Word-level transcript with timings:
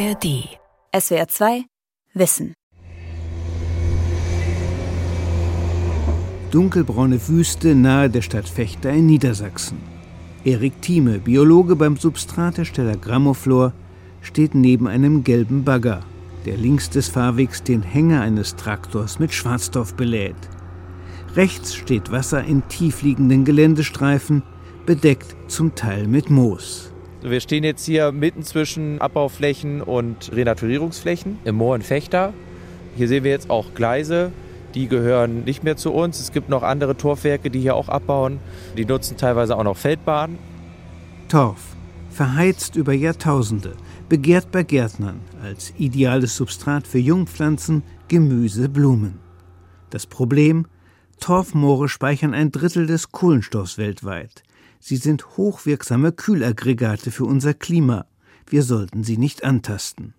ARD. 0.00 0.48
SWR 0.98 1.28
2 1.28 1.64
Wissen. 2.14 2.54
Dunkelbraune 6.50 7.28
Wüste 7.28 7.74
nahe 7.74 8.08
der 8.08 8.22
Stadt 8.22 8.48
Fechter 8.48 8.90
in 8.92 9.04
Niedersachsen. 9.04 9.76
Erik 10.42 10.80
Thieme, 10.80 11.18
Biologe 11.18 11.76
beim 11.76 11.98
Substrathersteller 11.98 12.96
Grammoflor, 12.96 13.74
steht 14.22 14.54
neben 14.54 14.88
einem 14.88 15.22
gelben 15.22 15.64
Bagger, 15.64 16.00
der 16.46 16.56
links 16.56 16.88
des 16.88 17.10
Fahrwegs 17.10 17.62
den 17.62 17.82
Hänger 17.82 18.22
eines 18.22 18.56
Traktors 18.56 19.18
mit 19.18 19.34
Schwarzstoff 19.34 19.94
belädt. 19.96 20.48
Rechts 21.36 21.74
steht 21.74 22.10
Wasser 22.10 22.42
in 22.42 22.66
tiefliegenden 22.68 23.44
Geländestreifen, 23.44 24.44
bedeckt 24.86 25.36
zum 25.48 25.74
Teil 25.74 26.06
mit 26.06 26.30
Moos. 26.30 26.89
Wir 27.22 27.40
stehen 27.40 27.64
jetzt 27.64 27.84
hier 27.84 28.12
mitten 28.12 28.42
zwischen 28.42 28.98
Abbauflächen 29.00 29.82
und 29.82 30.32
Renaturierungsflächen 30.32 31.38
im 31.44 31.56
Moor 31.56 31.76
in 31.76 31.82
Fechter. 31.82 32.32
Hier 32.96 33.08
sehen 33.08 33.24
wir 33.24 33.30
jetzt 33.30 33.50
auch 33.50 33.74
Gleise, 33.74 34.32
die 34.74 34.88
gehören 34.88 35.44
nicht 35.44 35.62
mehr 35.62 35.76
zu 35.76 35.92
uns. 35.92 36.18
Es 36.18 36.32
gibt 36.32 36.48
noch 36.48 36.62
andere 36.62 36.96
Torfwerke, 36.96 37.50
die 37.50 37.60
hier 37.60 37.74
auch 37.74 37.90
abbauen. 37.90 38.38
Die 38.78 38.86
nutzen 38.86 39.18
teilweise 39.18 39.56
auch 39.58 39.64
noch 39.64 39.76
Feldbahnen. 39.76 40.38
Torf, 41.28 41.60
verheizt 42.10 42.76
über 42.76 42.94
Jahrtausende, 42.94 43.74
begehrt 44.08 44.50
bei 44.50 44.62
Gärtnern 44.62 45.20
als 45.42 45.74
ideales 45.76 46.36
Substrat 46.36 46.86
für 46.86 46.98
Jungpflanzen, 46.98 47.82
Gemüse, 48.08 48.70
Blumen. 48.70 49.18
Das 49.90 50.06
Problem? 50.06 50.66
Torfmoore 51.20 51.90
speichern 51.90 52.32
ein 52.32 52.50
Drittel 52.50 52.86
des 52.86 53.12
Kohlenstoffs 53.12 53.76
weltweit. 53.76 54.42
Sie 54.80 54.96
sind 54.96 55.36
hochwirksame 55.36 56.10
Kühlaggregate 56.10 57.10
für 57.10 57.24
unser 57.24 57.54
Klima. 57.54 58.06
Wir 58.48 58.62
sollten 58.62 59.04
sie 59.04 59.18
nicht 59.18 59.44
antasten. 59.44 60.14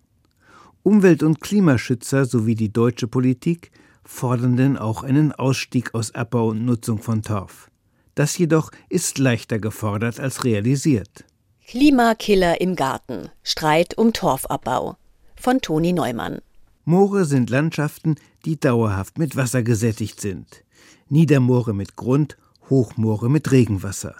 Umwelt- 0.84 1.22
und 1.22 1.40
Klimaschützer 1.40 2.24
sowie 2.24 2.54
die 2.54 2.72
deutsche 2.72 3.08
Politik 3.08 3.72
fordern 4.04 4.56
denn 4.56 4.76
auch 4.76 5.02
einen 5.02 5.32
Ausstieg 5.32 5.94
aus 5.94 6.14
Abbau 6.14 6.48
und 6.48 6.64
Nutzung 6.64 6.98
von 6.98 7.22
Torf. 7.22 7.70
Das 8.14 8.36
jedoch 8.38 8.70
ist 8.88 9.18
leichter 9.18 9.58
gefordert 9.58 10.20
als 10.20 10.44
realisiert. 10.44 11.24
Klimakiller 11.66 12.60
im 12.60 12.76
Garten. 12.76 13.30
Streit 13.42 13.96
um 13.96 14.12
Torfabbau. 14.12 14.96
Von 15.36 15.60
Toni 15.60 15.92
Neumann. 15.92 16.38
Moore 16.84 17.24
sind 17.24 17.48
Landschaften, 17.50 18.16
die 18.44 18.58
dauerhaft 18.58 19.18
mit 19.18 19.36
Wasser 19.36 19.62
gesättigt 19.62 20.20
sind. 20.20 20.64
Niedermoore 21.08 21.72
mit 21.72 21.96
Grund, 21.96 22.36
Hochmoore 22.68 23.30
mit 23.30 23.50
Regenwasser. 23.52 24.16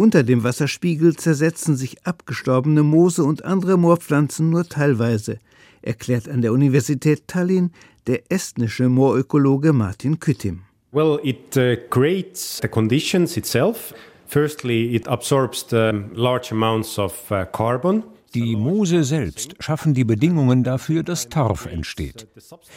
Unter 0.00 0.22
dem 0.22 0.44
Wasserspiegel 0.44 1.16
zersetzen 1.16 1.74
sich 1.74 2.06
abgestorbene 2.06 2.84
Moose 2.84 3.24
und 3.24 3.44
andere 3.44 3.76
Moorpflanzen 3.76 4.48
nur 4.48 4.68
teilweise, 4.68 5.40
erklärt 5.82 6.28
an 6.28 6.40
der 6.40 6.52
Universität 6.52 7.26
Tallinn 7.26 7.72
der 8.06 8.22
estnische 8.30 8.88
Moorökologe 8.88 9.72
Martin 9.72 10.20
Küttim. 10.20 10.60
Well, 10.92 11.18
it 11.24 11.56
uh, 11.56 11.74
creates 11.90 12.60
the 12.62 12.68
conditions 12.68 13.36
itself. 13.36 13.92
Firstly, 14.28 14.94
it 14.94 15.08
absorbs 15.08 15.66
the 15.68 15.90
large 16.14 16.52
amounts 16.52 16.96
of 16.96 17.12
uh, 17.32 17.44
carbon. 17.44 18.04
Die 18.34 18.54
Moose 18.54 19.02
selbst 19.02 19.56
schaffen 19.58 19.94
die 19.94 20.04
Bedingungen 20.04 20.62
dafür, 20.62 21.02
dass 21.02 21.28
Torf 21.28 21.66
entsteht. 21.66 22.28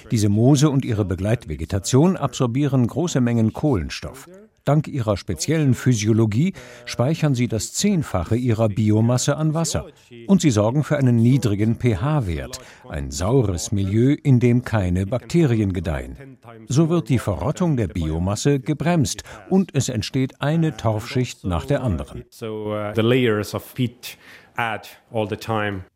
Diese 0.10 0.30
Moose 0.30 0.72
und 0.72 0.86
ihre 0.86 1.06
Begleitvegetation 1.06 2.18
absorbieren 2.18 2.88
große 2.88 3.22
Mengen 3.22 3.54
Kohlenstoff. 3.54 4.28
Dank 4.64 4.88
ihrer 4.88 5.18
speziellen 5.18 5.74
Physiologie 5.74 6.54
speichern 6.86 7.36
sie 7.36 7.48
das 7.48 7.74
Zehnfache 7.74 8.36
ihrer 8.36 8.70
Biomasse 8.70 9.36
an 9.38 9.54
Wasser. 9.54 9.88
Und 10.28 10.42
sie 10.42 10.52
sorgen 10.52 10.84
für 10.84 10.98
einen 10.98 11.16
niedrigen 11.16 11.78
pH-Wert, 11.78 12.60
ein 12.88 13.12
saures 13.12 13.72
Milieu, 13.72 14.16
in 14.24 14.40
dem 14.40 14.64
keine 14.64 15.06
Bakterien 15.06 15.74
gedeihen. 15.74 16.38
So 16.68 16.90
wird 16.90 17.10
die 17.10 17.20
Verrottung 17.20 17.78
der 17.78 17.88
Biomasse 17.88 18.60
gebremst 18.60 19.24
und 19.50 19.74
es 19.74 19.90
entsteht 19.90 20.42
eine 20.42 20.78
Torfschicht 20.78 21.44
nach 21.44 21.66
der 21.66 21.82
anderen. 21.84 22.24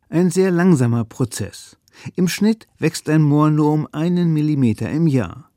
Ein 0.09 0.29
sehr 0.29 0.51
langsamer 0.51 1.05
Prozess. 1.05 1.77
Im 2.15 2.27
Schnitt 2.27 2.67
wächst 2.79 3.09
ein 3.09 3.21
Moor 3.21 3.49
nur 3.49 3.71
um 3.71 3.87
einen 3.91 4.33
Millimeter 4.33 4.89
im 4.89 5.07
Jahr. 5.07 5.49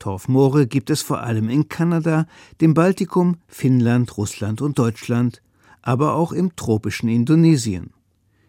Torfmoore 0.00 0.66
gibt 0.66 0.90
es 0.90 1.02
vor 1.02 1.20
allem 1.20 1.48
in 1.48 1.68
Kanada, 1.68 2.26
dem 2.60 2.74
Baltikum, 2.74 3.36
Finnland, 3.46 4.16
Russland 4.16 4.60
und 4.60 4.78
Deutschland, 4.78 5.40
aber 5.82 6.14
auch 6.14 6.32
im 6.32 6.56
tropischen 6.56 7.08
Indonesien. 7.08 7.90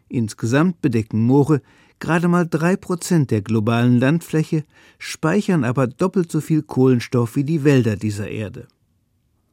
Insgesamt 0.10 0.82
bedecken 0.82 1.24
Moore 1.24 1.62
gerade 2.00 2.28
mal 2.28 2.48
drei 2.48 2.76
Prozent 2.76 3.32
der 3.32 3.42
globalen 3.42 3.98
Landfläche, 3.98 4.66
speichern 4.98 5.64
aber 5.64 5.88
doppelt 5.88 6.32
so 6.32 6.42
viel 6.42 6.64
Kohlenstoff 6.64 7.36
wie 7.38 7.46
die 7.46 7.64
Wälder 7.64 7.96
dieser 7.96 8.28
Erde. 8.28 8.68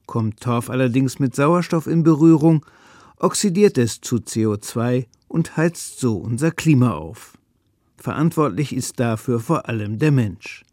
Kommt 0.07 0.41
Torf 0.41 0.71
allerdings 0.71 1.19
mit 1.19 1.37
Sauerstoff 1.37 1.87
in 1.87 2.03
Berührung, 2.03 2.65
oxidiert 3.19 3.77
es 3.77 4.01
zu 4.01 4.17
CO2 4.17 5.07
und 5.29 5.57
heizt 5.57 6.01
so 6.01 6.17
unser 6.17 6.51
Klima 6.51 6.93
auf. 6.93 7.37
Verantwortlich 7.99 8.75
ist 8.75 8.99
dafür 8.99 9.39
vor 9.39 9.69
allem 9.69 9.99
der 9.99 10.13
Mensch. 10.13 10.65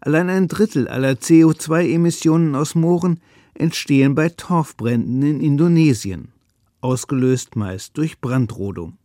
Allein 0.00 0.30
ein 0.30 0.48
Drittel 0.48 0.88
aller 0.88 1.12
CO2-Emissionen 1.12 2.54
aus 2.54 2.74
Mooren 2.74 3.20
entstehen 3.54 4.14
bei 4.14 4.30
Torfbränden 4.30 5.22
in 5.22 5.40
Indonesien, 5.40 6.32
ausgelöst 6.80 7.56
meist 7.56 7.98
durch 7.98 8.20
Brandrodung. 8.20 8.96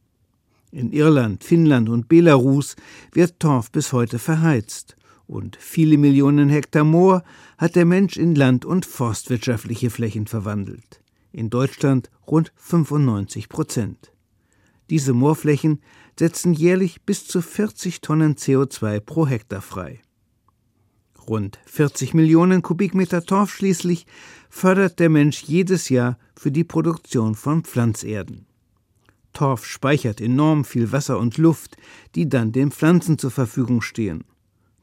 In 0.72 0.92
Irland, 0.92 1.44
Finnland 1.44 1.90
und 1.90 2.08
Belarus 2.08 2.76
wird 3.12 3.40
Torf 3.40 3.72
bis 3.72 3.92
heute 3.92 4.20
verheizt 4.20 4.96
und 5.28 5.58
viele 5.60 5.98
Millionen 5.98 6.50
Hektar 6.50 6.84
Moor 6.84 7.24
hat 7.58 7.76
der 7.76 7.86
Mensch 7.86 8.16
in 8.16 8.36
land- 8.36 8.66
und 8.66 8.86
forstwirtschaftliche 8.86 9.90
Flächen 9.90 10.28
verwandelt. 10.28 11.02
In 11.32 11.50
Deutschland 11.50 12.10
rund 12.28 12.54
95 12.56 13.50
Prozent. 13.50 14.12
Diese 14.90 15.14
Moorflächen 15.14 15.82
setzen 16.18 16.54
jährlich 16.54 17.02
bis 17.02 17.28
zu 17.28 17.42
40 17.42 18.02
Tonnen 18.02 18.36
CO2 18.36 19.00
pro 19.00 19.28
Hektar 19.28 19.62
frei. 19.62 20.02
Rund 21.28 21.59
40 21.66 22.13
Millionen 22.13 22.62
Kubikmeter 22.62 23.24
Torf 23.24 23.52
schließlich 23.53 24.06
fördert 24.50 25.00
der 25.00 25.09
Mensch 25.09 25.44
jedes 25.44 25.90
Jahr 25.90 26.18
für 26.36 26.52
die 26.52 26.63
Produktion 26.63 27.36
von 27.36 27.63
Pflanzerden. 27.63 28.46
Torf 29.34 29.66
speichert 29.66 30.22
enorm 30.22 30.64
viel 30.64 30.91
Wasser 30.91 31.19
und 31.19 31.38
Luft, 31.38 31.78
die 32.16 32.30
dann 32.30 32.52
den 32.52 32.72
Pflanzen 32.72 33.18
zur 33.18 33.31
Verfügung 33.31 33.81
stehen. 33.81 34.24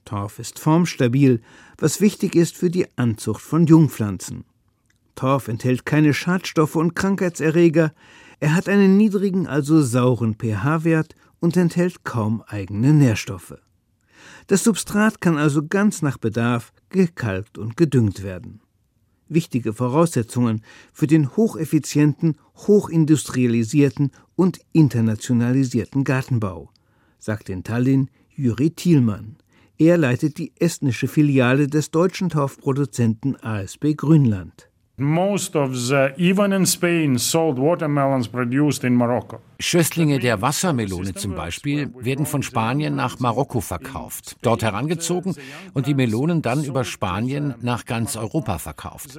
Torf 0.05 0.39
ist 0.39 0.59
formstabil, 0.59 1.41
was 1.79 2.01
wichtig 2.01 2.35
ist 2.35 2.57
für 2.57 2.71
die 2.71 2.87
Anzucht 2.97 3.41
von 3.41 3.67
Jungpflanzen. 3.67 4.45
Torf 5.15 5.49
enthält 5.49 5.87
keine 5.87 6.13
Schadstoffe 6.13 6.77
und 6.77 6.95
Krankheitserreger, 6.95 7.93
er 8.41 8.55
hat 8.55 8.69
einen 8.69 8.97
niedrigen, 8.97 9.47
also 9.47 9.81
sauren 9.81 10.35
pH-Wert 10.35 11.15
und 11.39 11.57
enthält 11.57 12.03
kaum 12.05 12.43
eigene 12.49 12.93
Nährstoffe. 12.93 13.62
Das 14.47 14.65
Substrat 14.65 15.21
kann 15.21 15.37
also 15.37 15.67
ganz 15.67 16.03
nach 16.03 16.19
Bedarf 16.19 16.73
gekalkt 16.91 17.59
und 17.59 17.77
gedüngt 17.77 18.23
werden. 18.23 18.61
Wichtige 19.29 19.73
Voraussetzungen 19.73 20.63
für 20.93 21.07
den 21.07 21.37
hocheffizienten, 21.37 22.37
hochindustrialisierten 22.67 24.13
und 24.37 24.61
internationalisierten 24.73 26.05
Gartenbau, 26.05 26.71
sagt 27.19 27.49
in 27.49 27.65
Tallinn 27.65 28.11
Juri 28.35 28.71
Thielmann. 28.71 29.37
Er 29.79 29.97
leitet 29.97 30.39
die 30.39 30.53
estnische 30.59 31.09
Filiale 31.09 31.67
des 31.67 31.91
deutschen 31.91 32.29
Torfproduzenten 32.29 33.37
ASB 33.43 33.95
Grünland. 33.95 34.69
Most 34.99 35.57
of 35.57 35.75
the, 35.75 36.11
even 36.19 36.53
in 36.53 36.67
Spain, 36.67 37.17
sold 37.17 37.59
watermelons 37.59 38.29
produced 38.29 38.85
in 38.85 38.95
Morocco. 38.95 39.41
Schösslinge 39.63 40.19
der 40.19 40.43
Wassermelone 40.43 41.15
zum 41.15 41.35
Beispiel 41.35 41.93
werden 41.95 42.27
von 42.27 42.43
Spanien 42.43 42.97
nach 42.97 43.21
Marokko 43.21 43.61
verkauft, 43.61 44.37
dort 44.43 44.63
herangezogen 44.63 45.37
und 45.73 45.87
die 45.87 45.95
Melonen 45.95 46.43
dann 46.43 46.65
über 46.65 46.85
Spanien 46.85 47.55
nach 47.61 47.85
ganz 47.85 48.17
Europa 48.17 48.59
verkauft. 48.59 49.19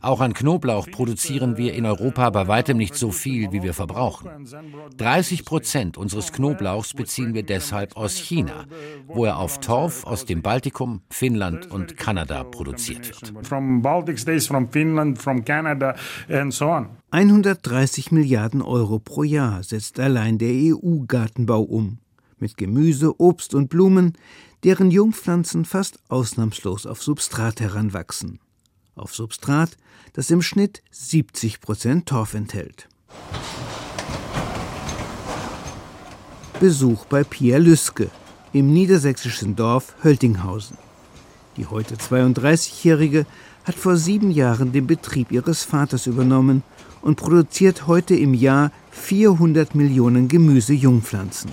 Auch 0.00 0.20
an 0.20 0.34
Knoblauch 0.34 0.90
produzieren 0.90 1.56
wir 1.56 1.74
in 1.74 1.86
Europa 1.86 2.30
bei 2.30 2.48
weitem 2.48 2.76
nicht 2.76 2.96
so 2.96 3.12
viel, 3.12 3.52
wie 3.52 3.62
wir 3.62 3.74
verbrauchen. 3.74 4.28
30 4.96 5.44
Prozent 5.44 5.96
unseres 5.96 6.32
Knoblauchs 6.32 6.92
beziehen 6.92 7.32
wir 7.32 7.44
deshalb 7.44 7.96
aus 7.96 8.16
China, 8.16 8.66
wo 9.06 9.24
er 9.24 9.38
auf 9.38 9.60
Torf 9.60 10.04
aus 10.04 10.24
dem 10.24 10.42
Baltikum, 10.42 11.02
Finnland 11.10 11.70
und 11.70 11.96
Kanada 11.96 12.44
produziert 12.44 13.08
wird. 13.08 13.46
From 13.46 13.82
Baltic 13.82 14.18
states, 14.18 14.46
from 14.48 14.68
Finland, 14.68 15.18
from 15.18 15.44
Canada 15.44 15.94
and 16.28 16.52
so 16.52 16.66
on. 16.66 16.88
130 17.10 18.10
Milliarden 18.10 18.60
Euro 18.62 18.98
pro 18.98 19.22
Jahr 19.22 19.62
setzt 19.76 20.00
allein 20.00 20.38
der 20.38 20.52
EU-Gartenbau 20.52 21.60
um. 21.60 21.98
Mit 22.38 22.56
Gemüse, 22.56 23.20
Obst 23.20 23.54
und 23.54 23.68
Blumen, 23.68 24.14
deren 24.64 24.90
Jungpflanzen 24.90 25.66
fast 25.66 25.98
ausnahmslos 26.08 26.86
auf 26.86 27.02
Substrat 27.02 27.60
heranwachsen. 27.60 28.38
Auf 28.94 29.14
Substrat, 29.14 29.76
das 30.14 30.30
im 30.30 30.40
Schnitt 30.40 30.82
70 30.92 31.60
Prozent 31.60 32.06
Torf 32.06 32.32
enthält. 32.32 32.88
Besuch 36.58 37.04
bei 37.04 37.22
Pia 37.22 37.58
Lüske 37.58 38.10
im 38.54 38.72
niedersächsischen 38.72 39.56
Dorf 39.56 39.94
Höltinghausen. 40.02 40.78
Die 41.58 41.66
heute 41.66 41.96
32-Jährige 41.96 43.26
hat 43.64 43.74
vor 43.74 43.98
sieben 43.98 44.30
Jahren 44.30 44.72
den 44.72 44.86
Betrieb 44.86 45.30
ihres 45.32 45.64
Vaters 45.64 46.06
übernommen 46.06 46.62
und 47.02 47.16
produziert 47.16 47.86
heute 47.86 48.14
im 48.14 48.34
Jahr 48.34 48.70
400 48.90 49.74
Millionen 49.74 50.28
Gemüsejungpflanzen. 50.28 51.50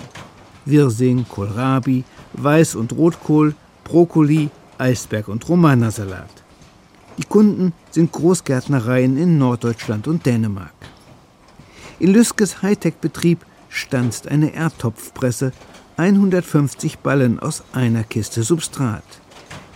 Wirsing, 0.64 1.26
Kohlrabi, 1.28 2.04
Weiß- 2.36 2.76
und 2.76 2.92
Rotkohl, 2.92 3.54
Brokkoli, 3.84 4.50
Eisberg- 4.78 5.28
und 5.28 5.48
Romanersalat. 5.48 6.30
Die 7.18 7.24
Kunden 7.24 7.72
sind 7.90 8.10
Großgärtnereien 8.10 9.16
in 9.16 9.38
Norddeutschland 9.38 10.08
und 10.08 10.26
Dänemark. 10.26 10.72
In 12.00 12.12
Lüskes 12.12 12.62
Hightech-Betrieb 12.62 13.44
stanzt 13.68 14.26
eine 14.28 14.52
Erdtopfpresse, 14.52 15.52
150 15.96 16.98
Ballen 16.98 17.38
aus 17.38 17.62
einer 17.72 18.02
Kiste 18.02 18.42
Substrat. 18.42 19.04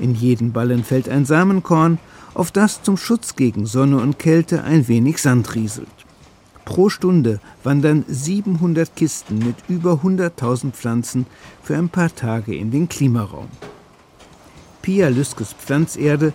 In 0.01 0.15
jeden 0.15 0.53
Ballen 0.53 0.83
fällt 0.83 1.09
ein 1.09 1.25
Samenkorn, 1.25 1.99
auf 2.39 2.53
das 2.53 2.83
zum 2.85 2.97
Schutz 2.97 3.35
gegen 3.35 3.67
Sonne 3.67 3.97
und 3.97 4.21
Kälte 4.21 4.63
ein 4.63 4.87
wenig 4.87 5.21
Sand 5.21 5.57
rieselt. 5.57 5.89
Pro 6.65 6.89
Stunde 6.89 7.41
wandern 7.65 8.05
700 8.07 8.95
Kisten 8.95 9.39
mit 9.39 9.57
über 9.69 9.95
100.000 10.05 10.71
Pflanzen 10.71 11.27
für 11.65 11.77
ein 11.77 11.89
paar 11.89 12.15
Tage 12.15 12.55
in 12.55 12.71
den 12.71 12.89
Klimaraum. 12.89 13.49
Pia 14.83 15.09
Lüskes 15.09 15.53
Pflanzerde 15.53 16.33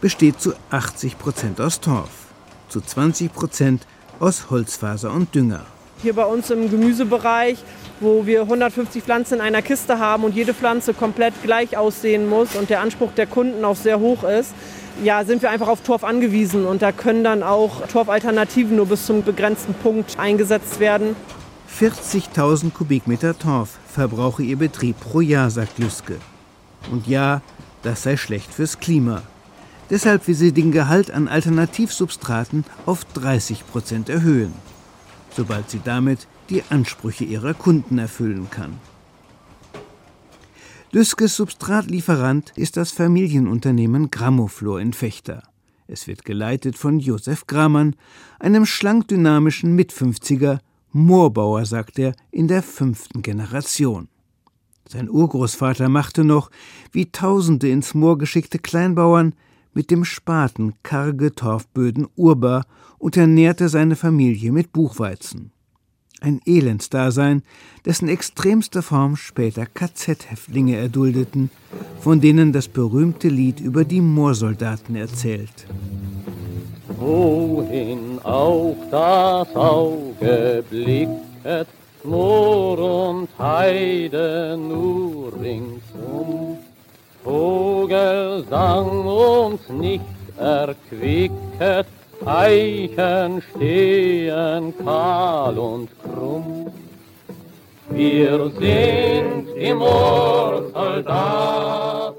besteht 0.00 0.40
zu 0.40 0.54
80 0.70 1.18
Prozent 1.18 1.60
aus 1.60 1.80
Torf, 1.80 2.28
zu 2.70 2.80
20 2.80 3.30
Prozent 3.30 3.86
aus 4.20 4.48
Holzfaser 4.48 5.12
und 5.12 5.34
Dünger. 5.34 5.66
Hier 6.02 6.14
bei 6.14 6.24
uns 6.24 6.50
im 6.50 6.68
Gemüsebereich, 6.68 7.58
wo 8.00 8.26
wir 8.26 8.42
150 8.42 9.04
Pflanzen 9.04 9.34
in 9.34 9.40
einer 9.40 9.62
Kiste 9.62 10.00
haben 10.00 10.24
und 10.24 10.34
jede 10.34 10.52
Pflanze 10.52 10.94
komplett 10.94 11.32
gleich 11.44 11.76
aussehen 11.76 12.28
muss 12.28 12.56
und 12.56 12.70
der 12.70 12.80
Anspruch 12.80 13.12
der 13.12 13.28
Kunden 13.28 13.64
auch 13.64 13.76
sehr 13.76 14.00
hoch 14.00 14.24
ist, 14.24 14.52
ja, 15.04 15.24
sind 15.24 15.42
wir 15.42 15.50
einfach 15.50 15.68
auf 15.68 15.82
Torf 15.82 16.02
angewiesen 16.02 16.66
und 16.66 16.82
da 16.82 16.90
können 16.90 17.22
dann 17.22 17.44
auch 17.44 17.86
Torfalternativen 17.86 18.76
nur 18.76 18.86
bis 18.86 19.06
zum 19.06 19.22
begrenzten 19.22 19.74
Punkt 19.74 20.18
eingesetzt 20.18 20.80
werden. 20.80 21.14
40.000 21.78 22.72
Kubikmeter 22.72 23.38
Torf 23.38 23.78
verbrauche 23.86 24.42
ihr 24.42 24.56
Betrieb 24.56 24.98
pro 24.98 25.20
Jahr, 25.20 25.50
sagt 25.50 25.78
Lüske. 25.78 26.16
Und 26.90 27.06
ja, 27.06 27.42
das 27.82 28.02
sei 28.02 28.16
schlecht 28.16 28.52
fürs 28.52 28.80
Klima. 28.80 29.22
Deshalb 29.88 30.26
will 30.26 30.34
sie 30.34 30.52
den 30.52 30.72
Gehalt 30.72 31.10
an 31.12 31.28
Alternativsubstraten 31.28 32.64
auf 32.86 33.04
30 33.04 33.66
Prozent 33.70 34.08
erhöhen, 34.08 34.52
sobald 35.36 35.70
sie 35.70 35.80
damit 35.84 36.26
die 36.50 36.62
Ansprüche 36.70 37.24
ihrer 37.24 37.54
Kunden 37.54 37.98
erfüllen 37.98 38.48
kann. 38.50 38.78
Lüskes 40.90 41.36
Substratlieferant 41.36 42.52
ist 42.54 42.76
das 42.76 42.90
Familienunternehmen 42.90 44.10
Grammoflor 44.10 44.80
in 44.80 44.92
Fechter. 44.92 45.42
Es 45.86 46.06
wird 46.06 46.24
geleitet 46.24 46.76
von 46.76 46.98
Josef 46.98 47.46
Grammann, 47.46 47.96
einem 48.38 48.66
schlank 48.66 49.08
dynamischen 49.08 49.74
Mitfünfziger, 49.74 50.60
Moorbauer, 50.90 51.64
sagt 51.64 51.98
er, 51.98 52.14
in 52.30 52.48
der 52.48 52.62
fünften 52.62 53.22
Generation. 53.22 54.08
Sein 54.86 55.08
Urgroßvater 55.08 55.88
machte 55.88 56.24
noch, 56.24 56.50
wie 56.92 57.10
Tausende 57.10 57.70
ins 57.70 57.94
Moor 57.94 58.18
geschickte 58.18 58.58
Kleinbauern, 58.58 59.34
mit 59.72 59.90
dem 59.90 60.04
Spaten 60.04 60.74
karge 60.82 61.34
Torfböden 61.34 62.06
urbar 62.16 62.66
und 63.02 63.16
ernährte 63.16 63.68
seine 63.68 63.96
Familie 63.96 64.52
mit 64.52 64.72
Buchweizen 64.72 65.50
ein 66.22 66.40
Elendsdasein, 66.46 67.42
dessen 67.84 68.06
extremste 68.08 68.80
Form 68.80 69.16
später 69.16 69.66
KZ-Häftlinge 69.66 70.76
erduldeten, 70.76 71.50
von 72.00 72.20
denen 72.20 72.52
das 72.52 72.68
berühmte 72.68 73.26
Lied 73.26 73.58
über 73.58 73.84
die 73.84 74.00
Moorsoldaten 74.00 74.94
erzählt. 74.94 75.66
Wohin 76.96 78.20
auch 78.22 78.76
das 78.88 79.56
Auge 79.56 80.62
blicket, 80.70 81.66
Moor 82.04 83.08
und 83.08 83.28
Heide 83.36 84.56
nur 84.56 85.32
ringsum, 85.40 86.58
Vogelsang 87.24 89.06
uns 89.06 89.68
nicht 89.68 90.04
erquicket, 90.38 91.86
Eichen 92.26 93.42
stehen 93.50 94.74
kahl 94.78 95.58
und 95.58 95.88
krumm. 96.02 96.72
Wir 97.90 98.50
sind 98.50 99.48
die 99.56 99.74
Moorsoldaten. 99.74 102.16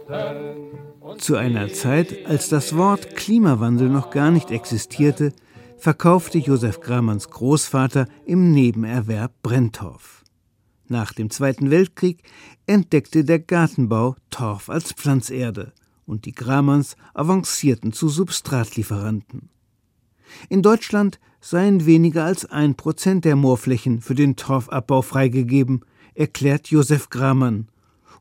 Zu 1.17 1.35
einer 1.35 1.71
Zeit, 1.71 2.25
als 2.25 2.49
das 2.49 2.75
Wort 2.75 3.15
Klimawandel 3.15 3.89
noch 3.89 4.09
gar 4.09 4.29
nicht 4.29 4.51
existierte, 4.51 5.31
verkaufte 5.77 6.37
Josef 6.37 6.81
Gramanns 6.81 7.29
Großvater 7.29 8.07
im 8.25 8.51
Nebenerwerb 8.51 9.31
Brenntorf. 9.41 10.23
Nach 10.87 11.13
dem 11.13 11.29
Zweiten 11.29 11.71
Weltkrieg 11.71 12.23
entdeckte 12.67 13.23
der 13.23 13.39
Gartenbau 13.39 14.15
Torf 14.29 14.69
als 14.69 14.91
Pflanzerde 14.91 15.71
und 16.05 16.25
die 16.25 16.33
Gramanns 16.33 16.97
avancierten 17.13 17.93
zu 17.93 18.09
Substratlieferanten. 18.09 19.49
In 20.49 20.61
Deutschland 20.61 21.19
seien 21.41 21.85
weniger 21.85 22.23
als 22.23 22.45
ein 22.45 22.75
Prozent 22.75 23.25
der 23.25 23.35
Moorflächen 23.35 24.01
für 24.01 24.15
den 24.15 24.35
Torfabbau 24.35 25.01
freigegeben, 25.01 25.81
erklärt 26.15 26.67
Josef 26.67 27.09
Gramann. 27.09 27.67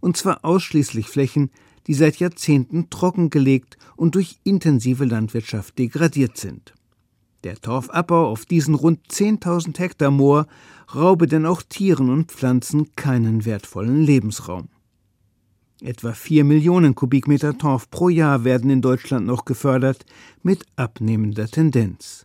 Und 0.01 0.17
zwar 0.17 0.45
ausschließlich 0.45 1.07
Flächen, 1.07 1.51
die 1.87 1.95
seit 1.95 2.17
Jahrzehnten 2.17 2.91
trockengelegt 2.91 3.77
und 3.97 4.15
durch 4.15 4.39
intensive 4.45 5.05
Landwirtschaft 5.05 5.79
degradiert 5.79 6.37
sind. 6.37 6.75
Der 7.45 7.57
Torfabbau 7.57 8.29
auf 8.29 8.47
diesen 8.47 8.75
rund 8.75 9.01
10.000 9.09 9.79
Hektar 9.79 10.11
Moor 10.11 10.47
raube 10.95 11.27
denn 11.27 11.47
auch 11.47 11.63
Tieren 11.63 12.09
und 12.09 12.31
Pflanzen 12.31 12.95
keinen 12.95 13.45
wertvollen 13.45 14.03
Lebensraum. 14.03 14.69
Etwa 15.85 16.13
4 16.13 16.45
Millionen 16.45 16.95
Kubikmeter 16.95 17.59
Torf 17.59 17.91
pro 17.91 18.09
Jahr 18.09 18.45
werden 18.45 18.71
in 18.71 18.83
Deutschland 18.83 19.27
noch 19.27 19.45
gefördert, 19.45 20.07
mit 20.45 20.65
abnehmender 20.77 21.49
Tendenz. 21.49 22.25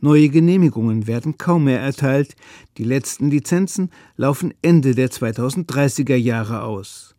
Neue 0.00 0.28
Genehmigungen 0.28 1.08
werden 1.08 1.36
kaum 1.36 1.64
mehr 1.64 1.80
erteilt, 1.80 2.36
die 2.78 2.84
letzten 2.84 3.30
Lizenzen 3.30 3.90
laufen 4.16 4.54
Ende 4.62 4.94
der 4.94 5.10
2030er 5.10 6.14
Jahre 6.14 6.62
aus. 6.62 7.16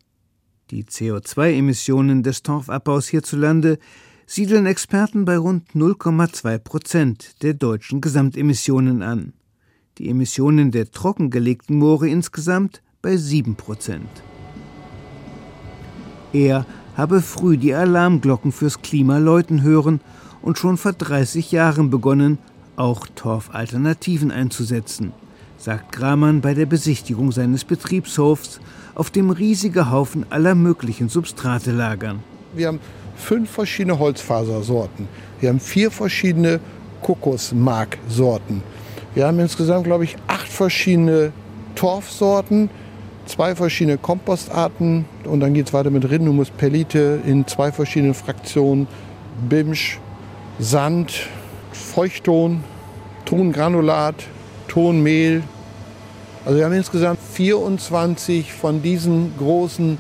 Die 0.72 0.86
CO2-Emissionen 0.86 2.24
des 2.24 2.42
Torfabbaus 2.42 3.10
hierzulande 3.10 3.78
siedeln 4.26 4.68
Experten 4.68 5.26
bei 5.26 5.38
rund 5.38 5.72
0,2 5.72 6.58
Prozent 6.58 7.44
der 7.44 7.54
deutschen 7.54 8.00
Gesamtemissionen 8.00 9.02
an. 9.02 9.34
Die 9.98 10.10
Emissionen 10.10 10.72
der 10.72 10.90
trockengelegten 10.90 11.78
Moore 11.78 12.08
insgesamt 12.08 12.82
bei 13.02 13.18
7 13.18 13.56
Prozent. 13.56 14.10
Er 16.36 16.66
habe 16.98 17.22
früh 17.22 17.56
die 17.56 17.74
Alarmglocken 17.74 18.52
fürs 18.52 18.82
Klima 18.82 19.20
läuten 19.20 19.64
hören 19.64 20.02
und 20.42 20.58
schon 20.58 20.76
vor 20.76 20.92
30 20.92 21.54
Jahren 21.54 21.90
begonnen, 21.90 22.40
auch 22.76 23.08
Torfalternativen 23.16 24.32
einzusetzen, 24.32 25.14
sagt 25.58 25.94
Gramann 25.94 26.42
bei 26.42 26.54
der 26.54 26.66
Besichtigung 26.66 27.32
seines 27.32 27.64
Betriebshofs, 27.64 28.60
auf 28.96 29.12
dem 29.12 29.30
riesige 29.30 29.90
Haufen 29.90 30.26
aller 30.30 30.56
möglichen 30.56 31.08
Substrate 31.08 31.72
lagern. 31.72 32.22
Wir 32.54 32.68
haben 32.68 32.82
fünf 33.16 33.50
verschiedene 33.50 33.98
Holzfasersorten. 33.98 35.08
Wir 35.40 35.48
haben 35.48 35.62
vier 35.62 35.90
verschiedene 35.90 36.60
Kokosmarksorten. 37.02 38.62
Wir 39.14 39.28
haben 39.28 39.40
insgesamt, 39.40 39.86
glaube 39.86 40.04
ich, 40.04 40.18
acht 40.28 40.50
verschiedene 40.50 41.32
Torfsorten 41.76 42.70
zwei 43.26 43.56
verschiedene 43.56 43.98
Kompostarten 43.98 45.06
und 45.26 45.40
dann 45.40 45.54
geht 45.54 45.68
es 45.68 45.74
weiter 45.74 45.90
mit 45.90 46.10
Rindumus 46.10 46.50
Pellite 46.50 47.20
in 47.26 47.48
zwei 47.48 47.72
verschiedenen 47.72 48.14
Fraktionen. 48.14 48.88
Bimsch, 49.50 50.00
Sand, 50.60 51.28
Feuchtton, 51.72 52.64
Tongranulat, 53.26 54.16
Tonmehl. 54.68 55.44
Also 56.46 56.58
wir 56.58 56.66
haben 56.66 56.74
insgesamt 56.74 57.20
24 57.34 58.54
von 58.54 58.82
diesen 58.82 59.34
großen 59.38 59.98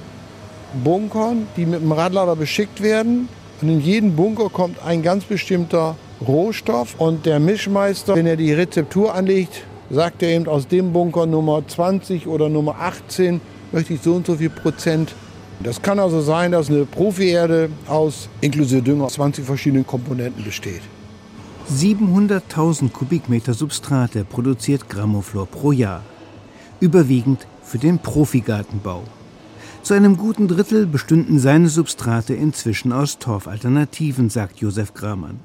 Bunkern, 0.83 1.47
die 1.57 1.65
mit 1.65 1.81
dem 1.81 1.91
Radlader 1.91 2.35
beschickt 2.35 2.81
werden. 2.81 3.27
Und 3.61 3.69
in 3.69 3.81
jeden 3.81 4.15
Bunker 4.15 4.49
kommt 4.49 4.83
ein 4.83 5.01
ganz 5.01 5.23
bestimmter 5.23 5.95
Rohstoff 6.25 6.95
und 6.97 7.25
der 7.25 7.39
Mischmeister, 7.39 8.15
wenn 8.15 8.27
er 8.27 8.37
die 8.37 8.53
Rezeptur 8.53 9.13
anlegt, 9.13 9.63
sagt 9.89 10.23
er 10.23 10.29
eben 10.29 10.47
aus 10.47 10.67
dem 10.67 10.93
Bunker 10.93 11.25
Nummer 11.25 11.67
20 11.67 12.27
oder 12.27 12.49
Nummer 12.49 12.75
18 12.79 13.41
möchte 13.71 13.93
ich 13.93 14.01
so 14.01 14.15
und 14.15 14.25
so 14.25 14.35
viel 14.35 14.49
Prozent. 14.49 15.13
Das 15.61 15.81
kann 15.81 15.99
also 15.99 16.21
sein, 16.21 16.51
dass 16.51 16.69
eine 16.69 16.85
Profi-Erde 16.85 17.69
aus 17.87 18.29
inklusive 18.41 18.81
Dünger 18.81 19.07
20 19.07 19.45
verschiedenen 19.45 19.87
Komponenten 19.87 20.43
besteht. 20.43 20.81
700.000 21.71 22.91
Kubikmeter 22.91 23.53
Substrate 23.53 24.23
produziert 24.23 24.89
Grammoflor 24.89 25.47
pro 25.47 25.71
Jahr. 25.71 26.03
Überwiegend 26.79 27.47
für 27.63 27.79
den 27.79 27.99
Profigartenbau. 27.99 29.03
Zu 29.81 29.93
einem 29.93 30.17
guten 30.17 30.47
Drittel 30.47 30.85
bestünden 30.85 31.39
seine 31.39 31.69
Substrate 31.69 32.33
inzwischen 32.33 32.91
aus 32.91 33.17
Torfalternativen, 33.17 34.29
sagt 34.29 34.57
Josef 34.59 34.93
Gramann. 34.93 35.39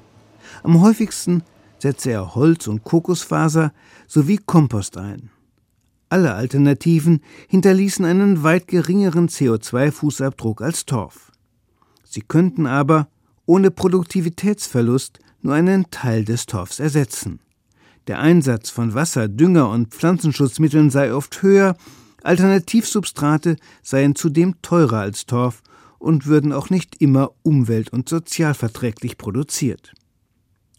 Am 0.63 0.81
häufigsten 0.81 1.43
setze 1.81 2.11
er 2.11 2.35
Holz- 2.35 2.67
und 2.67 2.83
Kokosfaser 2.83 3.73
sowie 4.07 4.37
Kompost 4.37 4.97
ein. 4.97 5.31
Alle 6.09 6.33
Alternativen 6.33 7.21
hinterließen 7.47 8.05
einen 8.05 8.43
weit 8.43 8.67
geringeren 8.67 9.29
CO2-Fußabdruck 9.29 10.61
als 10.61 10.85
Torf. 10.85 11.31
Sie 12.03 12.21
könnten 12.21 12.65
aber 12.65 13.07
ohne 13.45 13.71
Produktivitätsverlust 13.71 15.19
nur 15.41 15.53
einen 15.53 15.89
Teil 15.89 16.25
des 16.25 16.45
Torfs 16.45 16.79
ersetzen. 16.79 17.39
Der 18.07 18.19
Einsatz 18.19 18.69
von 18.69 18.93
Wasser, 18.93 19.27
Dünger 19.27 19.69
und 19.69 19.93
Pflanzenschutzmitteln 19.93 20.89
sei 20.89 21.13
oft 21.13 21.41
höher 21.41 21.75
Alternativsubstrate 22.23 23.55
seien 23.81 24.15
zudem 24.15 24.61
teurer 24.61 24.99
als 24.99 25.25
Torf 25.25 25.61
und 25.97 26.25
würden 26.25 26.51
auch 26.51 26.69
nicht 26.69 27.01
immer 27.01 27.31
umwelt- 27.43 27.93
und 27.93 28.09
sozialverträglich 28.09 29.17
produziert. 29.17 29.93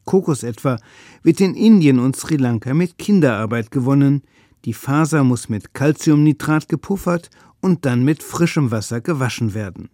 Kokos 0.04 0.42
etwa 0.42 0.78
wird 1.23 1.40
in 1.40 1.54
Indien 1.54 1.99
und 1.99 2.16
Sri 2.16 2.37
Lanka 2.37 2.75
mit 2.75 2.99
Kinderarbeit 2.99 3.71
gewonnen, 3.71 4.23
die 4.64 4.75
Faser 4.75 5.25
muss 5.25 5.49
mit 5.49 5.75
Calciumnitrat 5.75 6.68
gepuffert 6.68 7.30
und 7.61 7.85
dann 7.85 8.04
mit 8.04 8.23
frischem 8.23 8.71
Wasser 8.71 9.00
gewaschen 9.00 9.54
werden. 9.54 9.88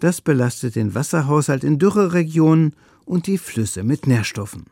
Das 0.00 0.20
belastet 0.20 0.76
den 0.76 0.94
Wasserhaushalt 0.94 1.64
in 1.64 1.78
Dürreregionen 1.78 2.74
und 3.04 3.26
die 3.26 3.38
Flüsse 3.38 3.82
mit 3.82 4.06
Nährstoffen. 4.06 4.66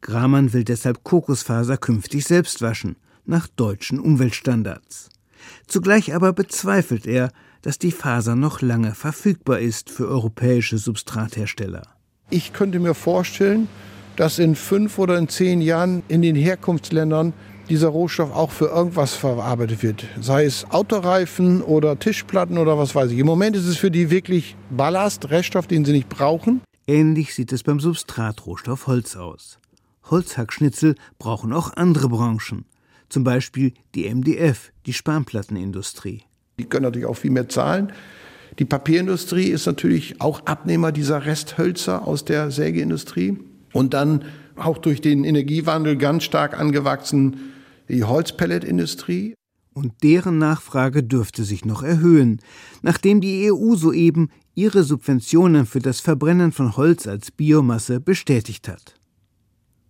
Gramann 0.00 0.52
will 0.52 0.64
deshalb 0.64 1.04
Kokosfaser 1.04 1.76
künftig 1.76 2.24
selbst 2.24 2.60
waschen, 2.60 2.96
nach 3.24 3.46
deutschen 3.46 4.00
Umweltstandards. 4.00 5.08
Zugleich 5.66 6.14
aber 6.14 6.32
bezweifelt 6.32 7.06
er, 7.06 7.32
dass 7.62 7.78
die 7.78 7.92
Faser 7.92 8.34
noch 8.34 8.60
lange 8.60 8.94
verfügbar 8.94 9.60
ist 9.60 9.90
für 9.90 10.08
europäische 10.08 10.78
Substrathersteller. 10.78 11.91
Ich 12.32 12.54
könnte 12.54 12.80
mir 12.80 12.94
vorstellen, 12.94 13.68
dass 14.16 14.38
in 14.38 14.56
fünf 14.56 14.98
oder 14.98 15.18
in 15.18 15.28
zehn 15.28 15.60
Jahren 15.60 16.02
in 16.08 16.22
den 16.22 16.34
Herkunftsländern 16.34 17.34
dieser 17.68 17.88
Rohstoff 17.88 18.34
auch 18.34 18.50
für 18.50 18.68
irgendwas 18.68 19.12
verarbeitet 19.12 19.82
wird. 19.82 20.06
Sei 20.18 20.46
es 20.46 20.64
Autoreifen 20.70 21.60
oder 21.60 21.98
Tischplatten 21.98 22.56
oder 22.56 22.78
was 22.78 22.94
weiß 22.94 23.10
ich. 23.10 23.18
Im 23.18 23.26
Moment 23.26 23.54
ist 23.54 23.66
es 23.66 23.76
für 23.76 23.90
die 23.90 24.10
wirklich 24.10 24.56
Ballast, 24.70 25.28
Reststoff, 25.30 25.66
den 25.66 25.84
sie 25.84 25.92
nicht 25.92 26.08
brauchen. 26.08 26.62
Ähnlich 26.86 27.34
sieht 27.34 27.52
es 27.52 27.62
beim 27.62 27.80
Substratrohstoff 27.80 28.86
Holz 28.86 29.14
aus. 29.14 29.58
Holzhackschnitzel 30.10 30.94
brauchen 31.18 31.52
auch 31.52 31.76
andere 31.76 32.08
Branchen 32.08 32.64
zum 33.12 33.24
Beispiel 33.24 33.74
die 33.94 34.08
MDF, 34.12 34.72
die 34.86 34.94
Spanplattenindustrie. 34.94 36.22
Die 36.58 36.64
können 36.64 36.84
natürlich 36.84 37.06
auch 37.06 37.16
viel 37.16 37.30
mehr 37.30 37.48
zahlen. 37.48 37.92
Die 38.58 38.64
Papierindustrie 38.64 39.48
ist 39.48 39.66
natürlich 39.66 40.20
auch 40.20 40.44
Abnehmer 40.46 40.92
dieser 40.92 41.24
Resthölzer 41.24 42.06
aus 42.06 42.24
der 42.24 42.50
Sägeindustrie. 42.50 43.38
Und 43.72 43.94
dann 43.94 44.24
auch 44.56 44.78
durch 44.78 45.00
den 45.00 45.24
Energiewandel 45.24 45.96
ganz 45.96 46.24
stark 46.24 46.58
angewachsen 46.58 47.52
die 47.88 48.04
Holzpelletindustrie. 48.04 49.34
Und 49.74 49.92
deren 50.02 50.36
Nachfrage 50.36 51.02
dürfte 51.02 51.44
sich 51.44 51.64
noch 51.64 51.82
erhöhen, 51.82 52.40
nachdem 52.82 53.22
die 53.22 53.50
EU 53.50 53.74
soeben 53.74 54.28
ihre 54.54 54.82
Subventionen 54.82 55.64
für 55.64 55.80
das 55.80 56.00
Verbrennen 56.00 56.52
von 56.52 56.76
Holz 56.76 57.06
als 57.06 57.30
Biomasse 57.30 57.98
bestätigt 57.98 58.68
hat. 58.68 58.94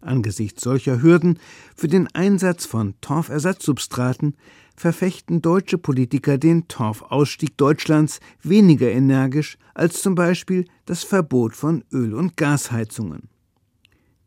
Angesichts 0.00 0.62
solcher 0.62 1.02
Hürden 1.02 1.38
für 1.74 1.88
den 1.88 2.08
Einsatz 2.14 2.64
von 2.64 2.94
Torfersatzsubstraten 3.00 4.36
verfechten 4.82 5.40
deutsche 5.42 5.78
Politiker 5.78 6.38
den 6.38 6.66
Torfausstieg 6.66 7.56
Deutschlands 7.56 8.18
weniger 8.42 8.90
energisch 8.90 9.56
als 9.74 10.02
zum 10.02 10.16
Beispiel 10.16 10.64
das 10.86 11.04
Verbot 11.04 11.54
von 11.54 11.84
Öl- 11.92 12.14
und 12.14 12.36
Gasheizungen. 12.36 13.28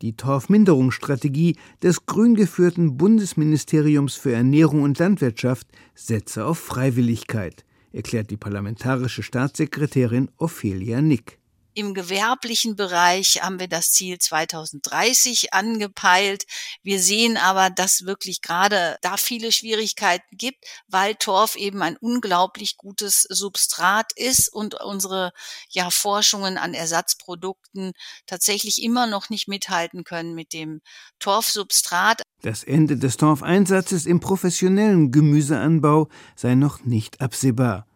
Die 0.00 0.16
Torfminderungsstrategie 0.16 1.56
des 1.82 2.06
grün 2.06 2.34
geführten 2.34 2.96
Bundesministeriums 2.96 4.14
für 4.14 4.32
Ernährung 4.32 4.80
und 4.80 4.98
Landwirtschaft 4.98 5.66
setze 5.94 6.46
auf 6.46 6.58
Freiwilligkeit, 6.58 7.66
erklärt 7.92 8.30
die 8.30 8.38
parlamentarische 8.38 9.22
Staatssekretärin 9.22 10.30
Ophelia 10.38 11.02
Nick. 11.02 11.38
Im 11.78 11.92
gewerblichen 11.92 12.74
Bereich 12.74 13.42
haben 13.42 13.60
wir 13.60 13.68
das 13.68 13.92
Ziel 13.92 14.18
2030 14.18 15.52
angepeilt. 15.52 16.46
Wir 16.82 16.98
sehen 16.98 17.36
aber, 17.36 17.68
dass 17.68 18.06
wirklich 18.06 18.40
gerade 18.40 18.96
da 19.02 19.18
viele 19.18 19.52
Schwierigkeiten 19.52 20.38
gibt, 20.38 20.64
weil 20.88 21.16
Torf 21.16 21.54
eben 21.54 21.82
ein 21.82 21.98
unglaublich 21.98 22.78
gutes 22.78 23.26
Substrat 23.28 24.10
ist 24.16 24.50
und 24.50 24.80
unsere 24.82 25.32
ja, 25.68 25.90
Forschungen 25.90 26.56
an 26.56 26.72
Ersatzprodukten 26.72 27.92
tatsächlich 28.24 28.82
immer 28.82 29.06
noch 29.06 29.28
nicht 29.28 29.46
mithalten 29.46 30.02
können 30.02 30.34
mit 30.34 30.54
dem 30.54 30.80
Torfsubstrat. 31.18 32.22
Das 32.40 32.64
Ende 32.64 32.96
des 32.96 33.18
Torfeinsatzes 33.18 34.06
im 34.06 34.20
professionellen 34.20 35.12
Gemüseanbau 35.12 36.08
sei 36.36 36.54
noch 36.54 36.86
nicht 36.86 37.20
absehbar 37.20 37.86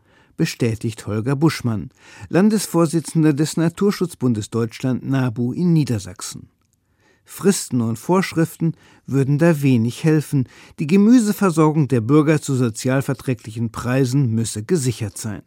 bestätigt 0.40 1.06
Holger 1.06 1.36
Buschmann, 1.36 1.90
Landesvorsitzender 2.30 3.34
des 3.34 3.58
Naturschutzbundes 3.58 4.48
Deutschland 4.48 5.06
NABU 5.06 5.52
in 5.52 5.74
Niedersachsen. 5.74 6.48
Fristen 7.26 7.82
und 7.82 7.98
Vorschriften 7.98 8.72
würden 9.04 9.36
da 9.36 9.60
wenig 9.60 10.02
helfen, 10.02 10.48
die 10.78 10.86
Gemüseversorgung 10.86 11.88
der 11.88 12.00
Bürger 12.00 12.40
zu 12.40 12.54
sozialverträglichen 12.54 13.70
Preisen 13.70 14.30
müsse 14.30 14.62
gesichert 14.62 15.18
sein. 15.18 15.42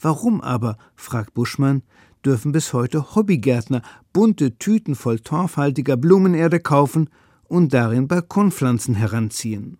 Warum 0.00 0.40
aber, 0.40 0.78
fragt 0.96 1.34
Buschmann, 1.34 1.82
dürfen 2.24 2.52
bis 2.52 2.72
heute 2.72 3.14
Hobbygärtner 3.14 3.82
bunte 4.14 4.56
Tüten 4.56 4.94
voll 4.94 5.20
torfhaltiger 5.20 5.98
Blumenerde 5.98 6.58
kaufen 6.58 7.10
und 7.48 7.74
darin 7.74 8.08
Balkonpflanzen 8.08 8.94
heranziehen? 8.94 9.76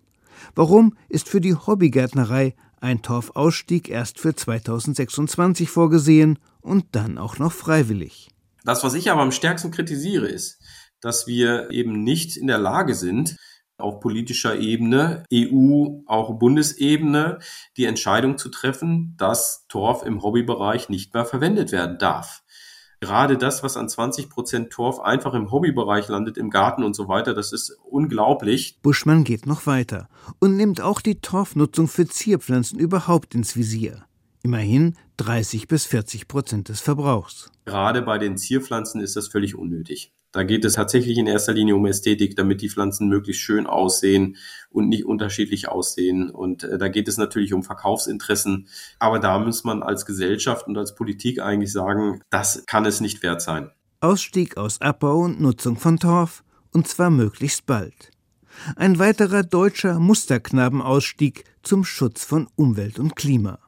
Warum 0.54 0.94
ist 1.08 1.26
für 1.26 1.40
die 1.40 1.54
Hobbygärtnerei 1.54 2.54
ein 2.84 3.02
Torfausstieg 3.02 3.88
erst 3.88 4.20
für 4.20 4.36
2026 4.36 5.68
vorgesehen 5.68 6.38
und 6.60 6.84
dann 6.92 7.18
auch 7.18 7.38
noch 7.38 7.52
freiwillig. 7.52 8.28
Das, 8.64 8.84
was 8.84 8.94
ich 8.94 9.10
aber 9.10 9.22
am 9.22 9.32
stärksten 9.32 9.70
kritisiere, 9.70 10.26
ist, 10.26 10.60
dass 11.00 11.26
wir 11.26 11.70
eben 11.70 12.04
nicht 12.04 12.36
in 12.36 12.46
der 12.46 12.58
Lage 12.58 12.94
sind, 12.94 13.36
auf 13.76 14.00
politischer 14.00 14.58
Ebene, 14.58 15.24
EU, 15.32 16.02
auch 16.06 16.38
Bundesebene, 16.38 17.40
die 17.76 17.86
Entscheidung 17.86 18.38
zu 18.38 18.48
treffen, 18.48 19.14
dass 19.16 19.66
Torf 19.68 20.04
im 20.04 20.22
Hobbybereich 20.22 20.88
nicht 20.88 21.12
mehr 21.12 21.24
verwendet 21.24 21.72
werden 21.72 21.98
darf 21.98 22.43
gerade 23.04 23.36
das, 23.36 23.62
was 23.62 23.76
an 23.76 23.88
20 23.88 24.30
Prozent 24.30 24.70
Torf 24.70 24.98
einfach 24.98 25.34
im 25.34 25.50
Hobbybereich 25.50 26.08
landet, 26.08 26.38
im 26.38 26.48
Garten 26.48 26.82
und 26.82 26.96
so 26.96 27.06
weiter, 27.06 27.34
das 27.34 27.52
ist 27.52 27.76
unglaublich. 27.90 28.78
Buschmann 28.82 29.24
geht 29.24 29.46
noch 29.46 29.66
weiter 29.66 30.08
und 30.38 30.56
nimmt 30.56 30.80
auch 30.80 31.02
die 31.02 31.20
Torfnutzung 31.20 31.86
für 31.86 32.06
Zierpflanzen 32.06 32.78
überhaupt 32.78 33.34
ins 33.34 33.56
Visier. 33.56 34.04
Immerhin 34.42 34.96
30 35.18 35.68
bis 35.68 35.84
40 35.84 36.28
Prozent 36.28 36.70
des 36.70 36.80
Verbrauchs. 36.80 37.50
Gerade 37.66 38.00
bei 38.00 38.16
den 38.16 38.38
Zierpflanzen 38.38 39.00
ist 39.02 39.16
das 39.16 39.28
völlig 39.28 39.54
unnötig. 39.54 40.12
Da 40.34 40.42
geht 40.42 40.64
es 40.64 40.72
tatsächlich 40.72 41.16
in 41.16 41.28
erster 41.28 41.52
Linie 41.52 41.76
um 41.76 41.86
Ästhetik, 41.86 42.34
damit 42.34 42.60
die 42.60 42.68
Pflanzen 42.68 43.08
möglichst 43.08 43.40
schön 43.40 43.68
aussehen 43.68 44.36
und 44.68 44.88
nicht 44.88 45.04
unterschiedlich 45.04 45.68
aussehen. 45.68 46.28
Und 46.28 46.64
äh, 46.64 46.76
da 46.76 46.88
geht 46.88 47.06
es 47.06 47.18
natürlich 47.18 47.54
um 47.54 47.62
Verkaufsinteressen. 47.62 48.66
Aber 48.98 49.20
da 49.20 49.38
muss 49.38 49.62
man 49.62 49.84
als 49.84 50.04
Gesellschaft 50.04 50.66
und 50.66 50.76
als 50.76 50.96
Politik 50.96 51.40
eigentlich 51.40 51.70
sagen, 51.70 52.20
das 52.30 52.64
kann 52.66 52.84
es 52.84 53.00
nicht 53.00 53.22
wert 53.22 53.42
sein. 53.42 53.70
Ausstieg 54.00 54.56
aus 54.56 54.80
Abbau 54.80 55.20
und 55.20 55.40
Nutzung 55.40 55.76
von 55.76 56.00
Torf, 56.00 56.42
und 56.72 56.88
zwar 56.88 57.10
möglichst 57.10 57.64
bald. 57.64 58.10
Ein 58.74 58.98
weiterer 58.98 59.44
deutscher 59.44 60.00
Musterknabenausstieg 60.00 61.44
zum 61.62 61.84
Schutz 61.84 62.24
von 62.24 62.48
Umwelt 62.56 62.98
und 62.98 63.14
Klima. 63.14 63.60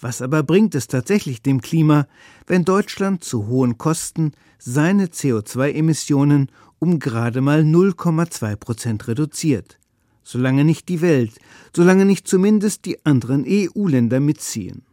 Was 0.00 0.22
aber 0.22 0.42
bringt 0.42 0.74
es 0.74 0.86
tatsächlich 0.86 1.42
dem 1.42 1.60
Klima, 1.60 2.06
wenn 2.46 2.64
Deutschland 2.64 3.22
zu 3.22 3.46
hohen 3.46 3.76
Kosten 3.76 4.32
seine 4.58 5.06
CO2-Emissionen 5.06 6.50
um 6.78 6.98
gerade 6.98 7.42
mal 7.42 7.60
0,2 7.60 8.56
Prozent 8.56 9.08
reduziert? 9.08 9.78
Solange 10.22 10.64
nicht 10.64 10.88
die 10.88 11.02
Welt, 11.02 11.32
solange 11.74 12.04
nicht 12.06 12.26
zumindest 12.26 12.86
die 12.86 13.04
anderen 13.04 13.44
EU-Länder 13.46 14.20
mitziehen. 14.20 14.84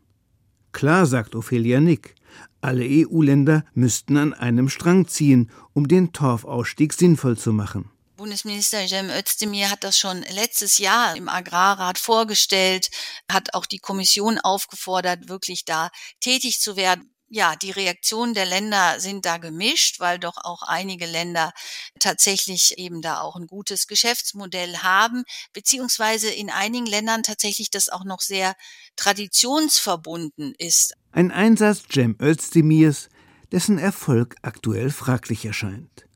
Klar, 0.74 1.06
sagt 1.06 1.36
Ophelia 1.36 1.80
Nick, 1.80 2.16
alle 2.60 2.86
EU-Länder 2.86 3.64
müssten 3.74 4.18
an 4.18 4.34
einem 4.34 4.68
Strang 4.68 5.08
ziehen, 5.08 5.50
um 5.74 5.88
den 5.88 6.12
Torfausstieg 6.12 6.92
sinnvoll 6.94 7.38
zu 7.38 7.54
machen. 7.54 7.90
Bundesminister 8.18 8.88
Cem 8.88 9.12
Özdemir 9.12 9.70
hat 9.70 9.84
das 9.84 9.98
schon 9.98 10.24
letztes 10.24 10.80
Jahr 10.80 11.16
im 11.16 11.30
Agrarrat 11.30 12.00
vorgestellt, 12.00 12.90
hat 13.32 13.54
auch 13.54 13.68
die 13.68 13.78
Kommission 13.78 14.40
aufgefordert, 14.40 15.30
wirklich 15.30 15.66
da 15.66 15.92
tätig 16.20 16.60
zu 16.60 16.76
werden. 16.76 17.14
ja, 17.30 17.56
die 17.58 17.72
Reaktionen 17.72 18.34
der 18.34 18.46
Länder 18.46 19.00
sind 19.00 19.26
da 19.26 19.38
gemischt, 19.38 20.00
weil 20.00 20.18
doch 20.18 20.38
auch 20.38 20.64
einige 20.64 21.06
Länder 21.06 21.52
tatsächlich 22.00 22.78
eben 22.78 23.02
da 23.02 23.20
auch 23.20 23.36
ein 23.36 23.48
gutes 23.48 23.86
Geschäftsmodell 23.86 24.78
haben, 24.78 25.24
beziehungsweise 25.54 26.30
in 26.30 26.50
einigen 26.50 26.86
Ländern 26.86 27.24
tatsächlich 27.24 27.70
das 27.70 27.90
auch 27.90 28.06
noch 28.06 28.22
sehr 28.22 28.56
traditionsverbunden 28.96 30.56
ist. 30.58 30.94
Ein 31.12 31.32
Einsatz 31.32 31.84
Cem 31.94 32.16
Özdemirs, 32.20 33.10
dessen 33.52 33.78
Erfolg 33.78 34.36
aktuell 34.42 34.90
fraglich 34.90 35.46
erscheint. 35.46 36.07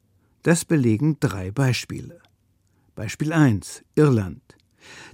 Das 0.43 0.65
belegen 0.65 1.17
drei 1.19 1.51
Beispiele. 1.51 2.19
Beispiel 2.95 3.31
1 3.31 3.83
Irland. 3.95 4.41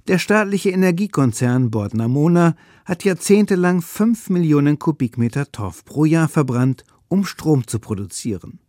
Der 0.06 0.18
staatliche 0.18 0.70
Energiekonzern 0.70 1.70
Bordnamona 1.70 2.56
hat 2.86 3.04
jahrzehntelang 3.04 3.82
5 3.82 4.30
Millionen 4.30 4.78
Kubikmeter 4.78 5.52
Torf 5.52 5.84
pro 5.84 6.06
Jahr 6.06 6.28
verbrannt, 6.28 6.84
um 7.08 7.26
Strom 7.26 7.66
zu 7.66 7.78
produzieren. 7.78 8.60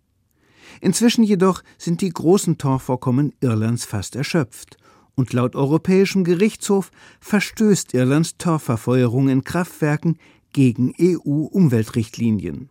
Inzwischen 0.81 1.23
jedoch 1.23 1.63
sind 1.77 2.01
die 2.01 2.09
großen 2.09 2.57
Torfvorkommen 2.57 3.33
Irlands 3.39 3.85
fast 3.85 4.17
erschöpft 4.17 4.75
und 5.15 5.31
laut 5.31 5.55
Europäischem 5.55 6.25
Gerichtshof 6.25 6.91
verstößt 7.21 7.93
Irlands 7.93 8.37
Torfverfeuerung 8.37 9.29
in 9.29 9.45
Kraftwerken 9.45 10.17
gegen 10.51 10.93
EU-Umweltrichtlinien. 10.99 12.69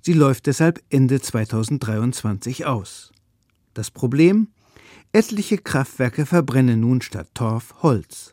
Sie 0.00 0.14
läuft 0.14 0.46
deshalb 0.46 0.82
Ende 0.88 1.20
2023 1.20 2.64
aus. 2.64 3.12
Das 3.76 3.90
Problem? 3.90 4.48
Etliche 5.12 5.58
Kraftwerke 5.58 6.24
verbrennen 6.24 6.80
nun 6.80 7.02
statt 7.02 7.28
Torf 7.34 7.74
Holz. 7.82 8.32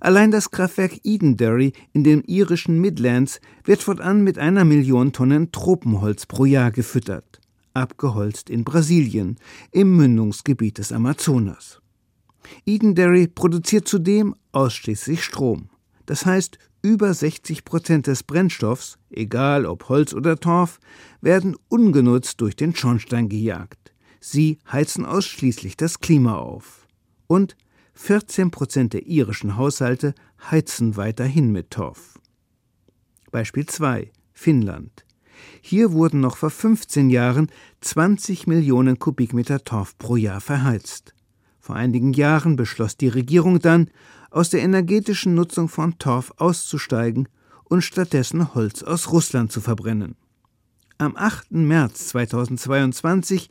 Allein 0.00 0.30
das 0.30 0.50
Kraftwerk 0.50 1.00
Edenderry 1.04 1.74
in 1.92 2.04
den 2.04 2.22
irischen 2.22 2.80
Midlands 2.80 3.38
wird 3.64 3.82
fortan 3.82 4.24
mit 4.24 4.38
einer 4.38 4.64
Million 4.64 5.12
Tonnen 5.12 5.52
Tropenholz 5.52 6.24
pro 6.24 6.46
Jahr 6.46 6.70
gefüttert, 6.70 7.38
abgeholzt 7.74 8.48
in 8.48 8.64
Brasilien, 8.64 9.36
im 9.72 9.94
Mündungsgebiet 9.94 10.78
des 10.78 10.90
Amazonas. 10.90 11.82
Edenderry 12.64 13.28
produziert 13.28 13.86
zudem 13.86 14.34
ausschließlich 14.52 15.22
Strom. 15.22 15.68
Das 16.06 16.24
heißt, 16.24 16.56
über 16.80 17.12
60 17.12 17.66
Prozent 17.66 18.06
des 18.06 18.22
Brennstoffs, 18.22 18.96
egal 19.10 19.66
ob 19.66 19.90
Holz 19.90 20.14
oder 20.14 20.40
Torf, 20.40 20.80
werden 21.20 21.56
ungenutzt 21.68 22.40
durch 22.40 22.56
den 22.56 22.74
Schornstein 22.74 23.28
gejagt. 23.28 23.92
Sie 24.30 24.58
heizen 24.70 25.06
ausschließlich 25.06 25.78
das 25.78 26.00
Klima 26.00 26.36
auf. 26.36 26.86
Und 27.28 27.56
14 27.94 28.50
Prozent 28.50 28.92
der 28.92 29.06
irischen 29.06 29.56
Haushalte 29.56 30.14
heizen 30.50 30.98
weiterhin 30.98 31.50
mit 31.50 31.70
Torf. 31.70 32.18
Beispiel 33.30 33.64
2. 33.64 34.10
Finnland. 34.34 35.06
Hier 35.62 35.92
wurden 35.92 36.20
noch 36.20 36.36
vor 36.36 36.50
15 36.50 37.08
Jahren 37.08 37.50
20 37.80 38.46
Millionen 38.46 38.98
Kubikmeter 38.98 39.64
Torf 39.64 39.96
pro 39.96 40.16
Jahr 40.16 40.42
verheizt. 40.42 41.14
Vor 41.58 41.76
einigen 41.76 42.12
Jahren 42.12 42.56
beschloss 42.56 42.98
die 42.98 43.08
Regierung 43.08 43.60
dann, 43.60 43.90
aus 44.30 44.50
der 44.50 44.60
energetischen 44.60 45.34
Nutzung 45.34 45.70
von 45.70 45.98
Torf 45.98 46.34
auszusteigen 46.36 47.28
und 47.64 47.80
stattdessen 47.80 48.54
Holz 48.54 48.82
aus 48.82 49.10
Russland 49.10 49.52
zu 49.52 49.62
verbrennen. 49.62 50.16
Am 51.00 51.14
8. 51.16 51.52
März 51.52 52.08
2022, 52.08 53.48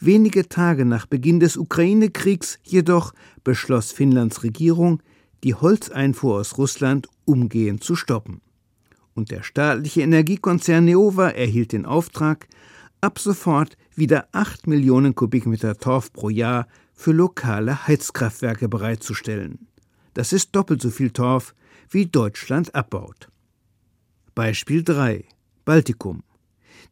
wenige 0.00 0.50
Tage 0.50 0.84
nach 0.84 1.06
Beginn 1.06 1.40
des 1.40 1.56
Ukraine-Kriegs, 1.56 2.58
jedoch 2.62 3.14
beschloss 3.42 3.90
Finnlands 3.90 4.42
Regierung, 4.42 5.02
die 5.42 5.54
Holzeinfuhr 5.54 6.38
aus 6.38 6.58
Russland 6.58 7.08
umgehend 7.24 7.82
zu 7.82 7.96
stoppen. 7.96 8.42
Und 9.14 9.30
der 9.30 9.42
staatliche 9.42 10.02
Energiekonzern 10.02 10.84
Neova 10.84 11.30
erhielt 11.30 11.72
den 11.72 11.86
Auftrag, 11.86 12.48
ab 13.00 13.18
sofort 13.18 13.78
wieder 13.94 14.28
8 14.32 14.66
Millionen 14.66 15.14
Kubikmeter 15.14 15.78
Torf 15.78 16.12
pro 16.12 16.28
Jahr 16.28 16.66
für 16.92 17.12
lokale 17.12 17.86
Heizkraftwerke 17.86 18.68
bereitzustellen. 18.68 19.68
Das 20.12 20.34
ist 20.34 20.54
doppelt 20.54 20.82
so 20.82 20.90
viel 20.90 21.12
Torf, 21.12 21.54
wie 21.88 22.04
Deutschland 22.04 22.74
abbaut. 22.74 23.30
Beispiel 24.34 24.84
3 24.84 25.24
Baltikum 25.64 26.24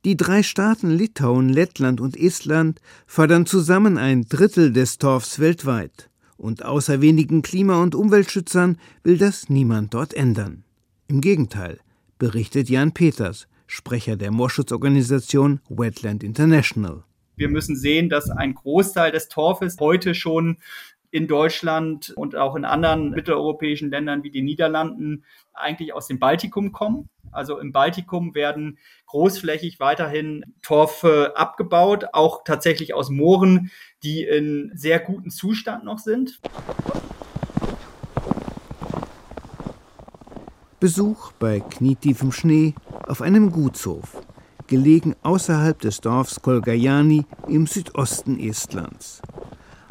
die 0.04 0.16
drei 0.16 0.42
Staaten 0.42 0.90
Litauen, 0.90 1.48
Lettland 1.48 2.00
und 2.00 2.16
Estland 2.16 2.80
fördern 3.06 3.46
zusammen 3.46 3.98
ein 3.98 4.26
Drittel 4.28 4.72
des 4.72 4.98
Torfs 4.98 5.38
weltweit. 5.38 6.08
Und 6.36 6.64
außer 6.64 7.00
wenigen 7.00 7.42
Klima- 7.42 7.82
und 7.82 7.94
Umweltschützern 7.94 8.78
will 9.02 9.18
das 9.18 9.48
niemand 9.48 9.94
dort 9.94 10.14
ändern. 10.14 10.62
Im 11.08 11.20
Gegenteil, 11.20 11.80
berichtet 12.18 12.68
Jan 12.68 12.92
Peters, 12.92 13.48
Sprecher 13.66 14.16
der 14.16 14.30
Moorschutzorganisation 14.30 15.60
Wetland 15.68 16.22
International. 16.22 17.04
Wir 17.38 17.48
müssen 17.48 17.76
sehen, 17.76 18.08
dass 18.08 18.30
ein 18.30 18.54
Großteil 18.54 19.12
des 19.12 19.28
Torfes 19.28 19.76
heute 19.78 20.14
schon 20.14 20.56
in 21.10 21.26
Deutschland 21.26 22.12
und 22.16 22.36
auch 22.36 22.54
in 22.54 22.64
anderen 22.64 23.10
mitteleuropäischen 23.10 23.90
Ländern 23.90 24.22
wie 24.22 24.30
den 24.30 24.44
Niederlanden 24.44 25.24
eigentlich 25.54 25.94
aus 25.94 26.06
dem 26.06 26.18
Baltikum 26.18 26.72
kommen. 26.72 27.08
Also 27.30 27.58
im 27.58 27.72
Baltikum 27.72 28.34
werden 28.34 28.78
großflächig 29.06 29.80
weiterhin 29.80 30.44
Torfe 30.62 31.32
abgebaut, 31.36 32.06
auch 32.12 32.44
tatsächlich 32.44 32.94
aus 32.94 33.10
Mooren, 33.10 33.70
die 34.02 34.22
in 34.22 34.70
sehr 34.74 34.98
gutem 34.98 35.30
Zustand 35.30 35.84
noch 35.84 35.98
sind. 35.98 36.40
Besuch 40.80 41.32
bei 41.32 41.60
knietiefem 41.60 42.30
Schnee 42.30 42.74
auf 43.08 43.20
einem 43.20 43.50
Gutshof, 43.50 44.22
gelegen 44.68 45.16
außerhalb 45.22 45.78
des 45.80 46.00
Dorfs 46.00 46.40
Kolgajani 46.40 47.24
im 47.48 47.66
Südosten 47.66 48.38
Estlands. 48.38 49.20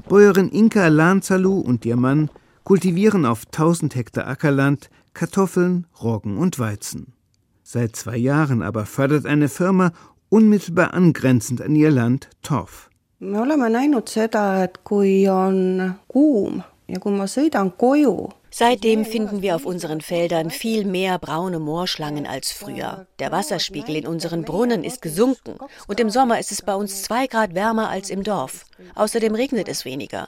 Bäuerin 0.10 0.50
Inka 0.50 0.88
Lanzalu 0.88 1.60
und 1.60 1.86
ihr 1.86 1.98
Mann 1.98 2.30
kultivieren 2.64 3.26
auf 3.26 3.46
1000 3.48 3.94
Hektar 3.94 4.26
Ackerland 4.28 4.90
Kartoffeln, 5.14 5.86
Roggen 6.02 6.38
und 6.38 6.60
Weizen. 6.60 7.14
Seit 7.62 7.98
zwei 7.98 8.16
Jahren 8.16 8.62
aber 8.62 8.86
fördert 8.86 9.26
eine 9.26 9.50
Firma 9.50 9.92
unmittelbar 10.30 10.94
angrenzend 10.94 11.62
an 11.62 11.76
ihr 11.76 11.92
Land 11.92 12.30
Torf. 12.42 12.90
me 13.20 13.42
oleme 13.42 13.70
näinud 13.70 14.10
seda, 14.10 14.64
et 14.64 14.84
kui 14.84 15.28
on 15.28 15.96
kuum 16.08 16.62
ja 16.88 17.00
kui 17.00 17.12
ma 17.12 17.26
sõidan 17.26 17.72
koju, 17.76 18.30
Seitdem 18.60 19.06
finden 19.06 19.44
wir 19.44 19.56
auf 19.56 19.68
unseren 19.68 20.02
Feldern 20.02 20.50
viel 20.50 20.84
mehr 20.84 21.20
braune 21.20 21.60
Moorschlangen 21.60 22.26
als 22.26 22.52
früher. 22.52 23.06
Der 23.20 23.32
Wasserspiegel 23.32 23.98
in 23.98 24.08
unseren 24.08 24.46
Brunnen 24.46 24.84
ist 24.84 25.04
gesunken 25.04 25.60
und 25.88 26.00
im 26.00 26.10
Sommer 26.10 26.40
ist 26.40 26.52
es 26.52 26.64
bei 26.64 26.74
uns 26.74 27.04
zwei 27.04 27.28
Grad 27.28 27.54
wärmer 27.54 27.88
als 27.88 28.10
im 28.10 28.24
Dorf. 28.24 28.66
Außerdem 28.96 29.36
regnet 29.36 29.68
es 29.68 29.86
weniger. 29.86 30.28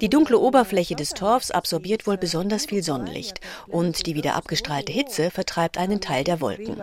Die 0.00 0.08
dunkle 0.08 0.40
Oberfläche 0.40 0.96
des 0.96 1.10
Torfs 1.10 1.52
absorbiert 1.52 2.08
wohl 2.08 2.16
besonders 2.16 2.66
viel 2.66 2.82
Sonnenlicht 2.82 3.40
und 3.68 4.04
die 4.06 4.16
wieder 4.16 4.34
abgestrahlte 4.34 4.90
Hitze 4.90 5.30
vertreibt 5.30 5.78
einen 5.78 6.00
Teil 6.00 6.24
der 6.24 6.40
Wolken. 6.40 6.76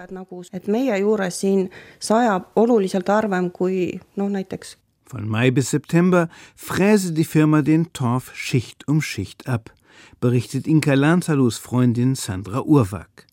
Von 5.05 5.27
Mai 5.27 5.51
bis 5.51 5.71
September 5.71 6.29
fräse 6.55 7.11
die 7.11 7.25
Firma 7.25 7.61
den 7.61 7.91
Torf 7.91 8.33
Schicht 8.33 8.87
um 8.87 9.01
Schicht 9.01 9.47
ab, 9.47 9.73
berichtet 10.19 10.67
Inka 10.67 10.93
Lanzalus 10.93 11.57
Freundin 11.57 12.15
Sandra 12.15 12.61
Urwag. 12.61 13.27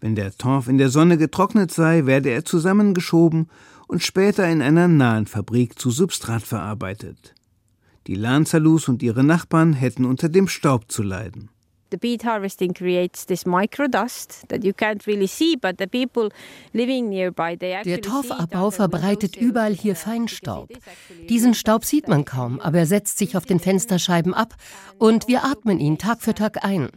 Wenn 0.00 0.14
der 0.14 0.36
Torf 0.36 0.68
in 0.68 0.78
der 0.78 0.88
Sonne 0.88 1.18
getrocknet 1.18 1.70
sei, 1.70 2.06
werde 2.06 2.30
er 2.30 2.44
zusammengeschoben 2.44 3.48
und 3.86 4.02
später 4.02 4.48
in 4.48 4.62
einer 4.62 4.88
nahen 4.88 5.26
Fabrik 5.26 5.78
zu 5.78 5.90
Substrat 5.90 6.42
verarbeitet. 6.42 7.34
Die 8.06 8.14
Lanzalus 8.14 8.88
und 8.88 9.02
ihre 9.02 9.24
Nachbarn 9.24 9.74
hätten 9.74 10.04
unter 10.04 10.28
dem 10.28 10.48
Staub 10.48 10.90
zu 10.90 11.02
leiden. 11.02 11.50
The 11.90 11.98
beet 11.98 12.24
harvesting 12.24 12.72
creates 12.72 13.26
this 13.26 13.44
microdust 13.44 14.46
that 14.48 14.62
you 14.62 14.72
can't 14.72 15.04
really 15.08 15.26
see, 15.26 15.56
but 15.56 15.78
the 15.78 15.88
people 15.88 16.30
living 16.72 17.08
nearby 17.08 17.56
they 17.56 17.72
actually 17.72 18.00
Der 18.00 18.02
Torfabbau 18.02 18.70
verbreitet 18.70 19.36
überall 19.36 19.74
hier 19.74 19.96
Feinstaub. 19.96 20.68
Diesen 21.28 21.54
Staub 21.54 21.84
sieht 21.84 22.06
man 22.06 22.24
kaum, 22.24 22.60
aber 22.60 22.78
er 22.78 22.86
setzt 22.86 23.18
sich 23.18 23.36
auf 23.36 23.44
den 23.44 23.58
Fensterscheiben 23.58 24.34
ab 24.34 24.54
und 24.98 25.26
wir 25.26 25.44
atmen 25.44 25.80
ihn 25.80 25.98
Tag 25.98 26.22
für 26.22 26.34
Tag 26.34 26.64
ein. 26.64 26.90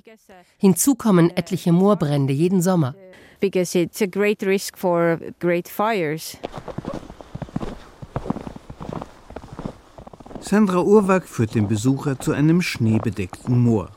Hinzu 0.57 0.93
kommen 0.93 1.35
etliche 1.35 1.71
Moorbrände 1.71 2.33
jeden 2.33 2.61
Sommer. 2.61 2.93
Because 3.39 3.77
it's 3.77 4.01
a 4.01 4.05
great 4.05 4.43
risk 4.43 4.77
for 4.77 5.19
great 5.39 5.67
fires. 5.67 6.37
Sandra 10.39 10.81
Urwag 10.81 11.27
führt 11.27 11.55
den 11.55 11.67
Besucher 11.67 12.19
zu 12.19 12.31
einem 12.31 12.61
schneebedeckten 12.61 13.57
Moor. 13.59 13.89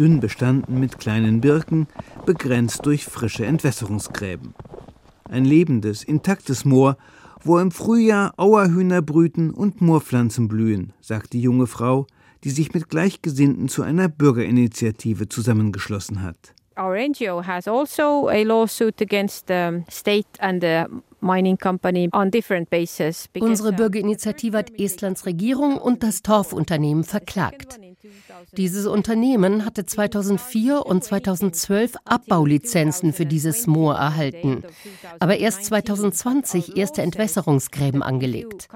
Dünn 0.00 0.18
bestanden 0.18 0.80
mit 0.80 0.98
kleinen 0.98 1.42
Birken, 1.42 1.86
begrenzt 2.24 2.86
durch 2.86 3.04
frische 3.04 3.44
Entwässerungsgräben. 3.44 4.54
Ein 5.28 5.44
lebendes, 5.44 6.02
intaktes 6.02 6.64
Moor, 6.64 6.96
wo 7.42 7.58
im 7.58 7.70
Frühjahr 7.70 8.32
Auerhühner 8.38 9.02
brüten 9.02 9.50
und 9.50 9.82
Moorpflanzen 9.82 10.48
blühen, 10.48 10.94
sagt 11.02 11.34
die 11.34 11.42
junge 11.42 11.66
Frau, 11.66 12.06
die 12.44 12.50
sich 12.50 12.72
mit 12.72 12.88
Gleichgesinnten 12.88 13.68
zu 13.68 13.82
einer 13.82 14.08
Bürgerinitiative 14.08 15.28
zusammengeschlossen 15.28 16.22
hat. 16.22 16.54
Our 16.78 16.96
NGO 16.96 17.46
has 17.46 17.68
also 17.68 18.30
a 18.30 18.42
lawsuit 18.42 19.02
against 19.02 19.48
the 19.48 19.82
state 19.90 20.28
and 20.38 20.62
the 20.62 20.84
Unsere 21.22 21.58
uh, 23.68 23.72
Bürgerinitiative 23.72 24.56
hat 24.56 24.80
Estlands 24.80 25.26
Regierung 25.26 25.76
und 25.76 26.02
das 26.02 26.22
Torfunternehmen 26.22 27.04
verklagt. 27.04 27.78
Dieses 28.56 28.86
Unternehmen 28.86 29.64
hatte 29.64 29.84
2004 29.84 30.86
und 30.86 31.04
2012 31.04 31.94
Abbaulizenzen 32.04 33.12
für 33.12 33.26
dieses 33.26 33.66
Moor 33.66 33.94
erhalten, 33.94 34.62
aber 35.18 35.38
erst 35.38 35.64
2020 35.64 36.76
erste 36.76 37.02
Entwässerungsgräben 37.02 38.02
angelegt. 38.02 38.68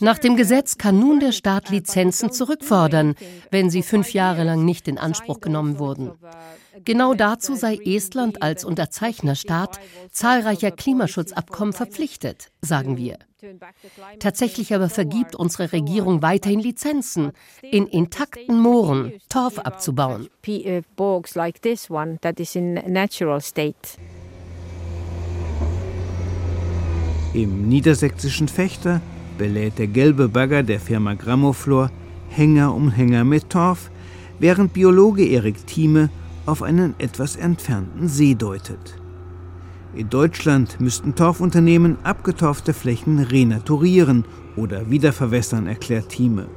Nach 0.00 0.18
dem 0.18 0.36
Gesetz 0.36 0.78
kann 0.78 0.98
nun 0.98 1.20
der 1.20 1.32
Staat 1.32 1.70
Lizenzen 1.70 2.32
zurückfordern, 2.32 3.14
wenn 3.50 3.70
sie 3.70 3.82
fünf 3.82 4.12
Jahre 4.12 4.44
lang 4.44 4.64
nicht 4.64 4.88
in 4.88 4.98
Anspruch 4.98 5.40
genommen 5.40 5.78
wurden. 5.78 6.12
Genau 6.84 7.14
dazu 7.14 7.54
sei 7.54 7.78
Estland 7.84 8.42
als 8.42 8.64
Unterzeichnerstaat 8.64 9.80
zahlreicher 10.10 10.70
Klimaschutzabkommen 10.70 11.72
verpflichtet, 11.72 12.50
sagen 12.60 12.96
wir. 12.96 13.18
Tatsächlich 14.18 14.74
aber 14.74 14.88
vergibt 14.88 15.36
unsere 15.36 15.72
Regierung 15.72 16.22
weiterhin 16.22 16.60
Lizenzen, 16.60 17.32
in 17.62 17.86
intakten 17.86 18.58
Mooren 18.58 19.12
Torf 19.28 19.58
abzubauen. 19.58 20.28
Im 27.34 27.68
niedersächsischen 27.68 28.48
Fechter 28.48 29.00
belädt 29.36 29.78
der 29.78 29.86
gelbe 29.88 30.28
Bagger 30.28 30.62
der 30.62 30.80
Firma 30.80 31.14
Grammoflor 31.14 31.90
Hänger 32.30 32.74
um 32.74 32.90
Hänger 32.90 33.24
mit 33.24 33.50
Torf, 33.50 33.90
während 34.38 34.72
Biologe 34.72 35.26
Erik 35.26 35.66
Thieme 35.66 36.10
auf 36.46 36.62
einen 36.62 36.94
etwas 36.98 37.36
entfernten 37.36 38.08
See 38.08 38.34
deutet. 38.34 39.05
In 39.96 40.10
Deutschland 40.10 40.78
müssten 40.78 41.14
Torfunternehmen 41.14 41.96
abgetorfte 42.02 42.74
Flächen 42.74 43.18
renaturieren 43.18 44.26
oder 44.54 44.90
wiederverwässern, 44.90 45.66
erklärt 45.66 46.10
Thieme. 46.10 46.48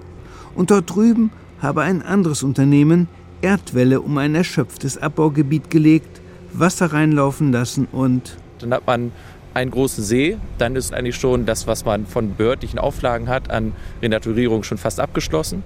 Und 0.56 0.72
dort 0.72 0.94
drüben 0.94 1.32
habe 1.62 1.84
ein 1.84 2.02
anderes 2.02 2.44
Unternehmen 2.44 3.08
Erdwelle 3.42 4.02
um 4.02 4.18
ein 4.18 4.36
erschöpftes 4.36 4.98
Abbaugebiet 4.98 5.70
gelegt, 5.70 6.20
Wasser 6.52 6.92
reinlaufen 6.92 7.54
lassen 7.54 7.88
und 7.94 8.38
dann 8.60 8.74
hat 8.74 8.86
man 8.86 9.14
einen 9.54 9.72
großen 9.72 10.04
See, 10.04 10.38
dann 10.58 10.76
ist 10.76 10.94
eigentlich 10.94 11.16
schon 11.16 11.46
das, 11.46 11.66
was 11.66 11.86
man 11.86 12.06
von 12.06 12.36
behördlichen 12.36 12.78
Auflagen 12.78 13.30
hat, 13.30 13.50
an 13.50 13.72
Renaturierung 14.02 14.64
schon 14.64 14.78
fast 14.78 15.00
abgeschlossen. 15.00 15.64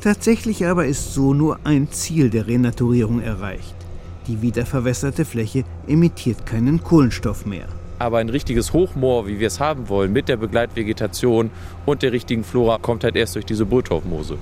Tatsächlich 0.00 0.66
aber 0.66 0.86
ist 0.86 1.12
so 1.12 1.34
nur 1.34 1.60
ein 1.64 1.90
Ziel 1.90 2.30
der 2.30 2.46
Renaturierung 2.46 3.20
erreicht. 3.20 3.79
Die 4.30 4.42
wiederverwässerte 4.42 5.24
Fläche 5.24 5.64
emittiert 5.88 6.46
keinen 6.46 6.84
Kohlenstoff 6.84 7.46
mehr. 7.46 7.66
Aber 7.98 8.18
ein 8.18 8.28
richtiges 8.28 8.72
Hochmoor, 8.72 9.26
wie 9.26 9.40
wir 9.40 9.48
es 9.48 9.58
haben 9.58 9.88
wollen, 9.88 10.12
mit 10.12 10.28
der 10.28 10.36
Begleitvegetation 10.36 11.50
und 11.84 12.02
der 12.02 12.12
richtigen 12.12 12.44
Flora, 12.44 12.78
kommt 12.78 13.02
halt 13.02 13.16
erst 13.16 13.34
durch 13.34 13.44
diese 13.44 13.66
Bulltorfmoose. 13.66 14.38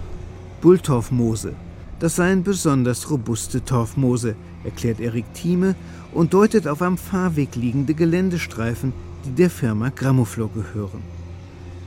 Bulltorfmoose, 0.60 1.54
das 2.00 2.16
seien 2.16 2.42
besonders 2.42 3.10
robuste 3.10 3.64
Torfmoose, 3.64 4.36
erklärt 4.62 5.00
Erik 5.00 5.24
Thieme 5.32 5.74
und 6.12 6.34
deutet 6.34 6.68
auf 6.68 6.82
am 6.82 6.98
Fahrweg 6.98 7.56
liegende 7.56 7.94
Geländestreifen, 7.94 8.92
die 9.24 9.30
der 9.30 9.48
Firma 9.48 9.88
Grammoflor 9.88 10.50
gehören. 10.52 11.02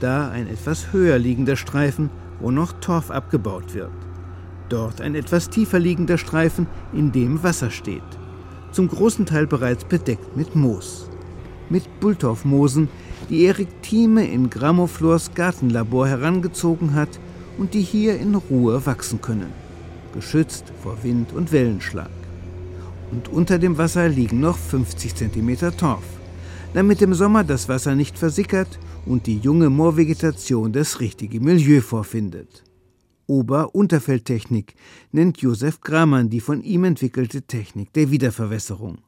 Da 0.00 0.28
ein 0.28 0.48
etwas 0.48 0.92
höher 0.92 1.20
liegender 1.20 1.54
Streifen 1.54 2.10
wo 2.42 2.50
noch 2.50 2.72
Torf 2.80 3.12
abgebaut 3.12 3.72
wird. 3.74 3.92
Dort 4.72 5.02
ein 5.02 5.14
etwas 5.14 5.50
tiefer 5.50 5.78
liegender 5.78 6.16
Streifen, 6.16 6.66
in 6.94 7.12
dem 7.12 7.42
Wasser 7.42 7.70
steht. 7.70 8.00
Zum 8.72 8.88
großen 8.88 9.26
Teil 9.26 9.46
bereits 9.46 9.84
bedeckt 9.84 10.34
mit 10.34 10.56
Moos. 10.56 11.10
Mit 11.68 12.00
Bulltorfmoosen, 12.00 12.88
die 13.28 13.44
Erik 13.44 13.68
Thieme 13.82 14.26
in 14.26 14.48
Grammoflors 14.48 15.34
Gartenlabor 15.34 16.08
herangezogen 16.08 16.94
hat 16.94 17.20
und 17.58 17.74
die 17.74 17.82
hier 17.82 18.18
in 18.18 18.34
Ruhe 18.34 18.86
wachsen 18.86 19.20
können. 19.20 19.52
Geschützt 20.14 20.72
vor 20.82 20.96
Wind 21.02 21.34
und 21.34 21.52
Wellenschlag. 21.52 22.10
Und 23.10 23.28
unter 23.28 23.58
dem 23.58 23.76
Wasser 23.76 24.08
liegen 24.08 24.40
noch 24.40 24.56
50 24.56 25.14
cm 25.14 25.76
Torf, 25.76 26.04
damit 26.72 27.02
im 27.02 27.12
Sommer 27.12 27.44
das 27.44 27.68
Wasser 27.68 27.94
nicht 27.94 28.16
versickert 28.16 28.78
und 29.04 29.26
die 29.26 29.36
junge 29.36 29.68
Moorvegetation 29.68 30.72
das 30.72 30.98
richtige 30.98 31.40
Milieu 31.40 31.82
vorfindet. 31.82 32.64
Ober-Unterfeldtechnik 33.32 34.74
nennt 35.10 35.38
Josef 35.38 35.80
Gramann 35.80 36.28
die 36.28 36.40
von 36.40 36.62
ihm 36.62 36.84
entwickelte 36.84 37.40
Technik 37.40 37.90
der 37.94 38.10
Wiederverwässerung. 38.10 38.98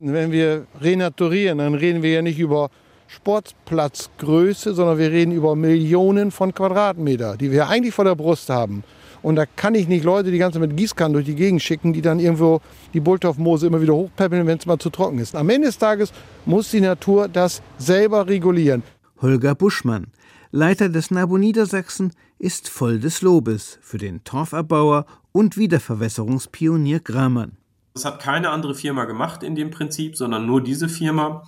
Wenn 0.00 0.32
wir 0.32 0.66
renaturieren, 0.80 1.58
dann 1.58 1.74
reden 1.74 2.02
wir 2.02 2.12
ja 2.12 2.22
nicht 2.22 2.38
über 2.38 2.70
Sportplatzgröße, 3.08 4.72
sondern 4.74 4.96
wir 4.96 5.10
reden 5.10 5.32
über 5.32 5.54
Millionen 5.54 6.30
von 6.30 6.54
Quadratmeter, 6.54 7.36
die 7.36 7.50
wir 7.50 7.68
eigentlich 7.68 7.94
vor 7.94 8.06
der 8.06 8.14
Brust 8.14 8.48
haben. 8.48 8.84
Und 9.20 9.36
da 9.36 9.44
kann 9.44 9.74
ich 9.74 9.86
nicht 9.86 10.04
Leute 10.04 10.30
die 10.30 10.38
ganze 10.38 10.58
mit 10.58 10.76
Gießkannen 10.76 11.12
durch 11.12 11.26
die 11.26 11.34
Gegend 11.34 11.62
schicken, 11.62 11.92
die 11.92 12.02
dann 12.02 12.20
irgendwo 12.20 12.60
die 12.94 13.00
Bulltorfmoose 13.00 13.66
immer 13.66 13.82
wieder 13.82 13.94
hochpäppeln, 13.94 14.46
wenn 14.46 14.58
es 14.58 14.66
mal 14.66 14.78
zu 14.78 14.90
trocken 14.90 15.18
ist. 15.18 15.36
Am 15.36 15.48
Ende 15.50 15.66
des 15.68 15.78
Tages 15.78 16.10
muss 16.46 16.70
die 16.70 16.80
Natur 16.80 17.28
das 17.28 17.62
selber 17.76 18.26
regulieren. 18.28 18.82
Holger 19.20 19.54
Buschmann, 19.54 20.06
Leiter 20.50 20.88
des 20.88 21.10
NABU 21.10 21.38
Niedersachsen, 21.38 22.12
ist 22.44 22.68
voll 22.68 23.00
des 23.00 23.22
Lobes 23.22 23.78
für 23.80 23.96
den 23.96 24.22
Torfabbauer 24.22 25.06
und 25.32 25.56
Wiederverwässerungspionier 25.56 27.00
Gramann. 27.00 27.56
Das 27.94 28.04
hat 28.04 28.20
keine 28.20 28.50
andere 28.50 28.74
Firma 28.74 29.06
gemacht 29.06 29.42
in 29.42 29.54
dem 29.54 29.70
Prinzip, 29.70 30.14
sondern 30.14 30.44
nur 30.44 30.62
diese 30.62 30.90
Firma. 30.90 31.42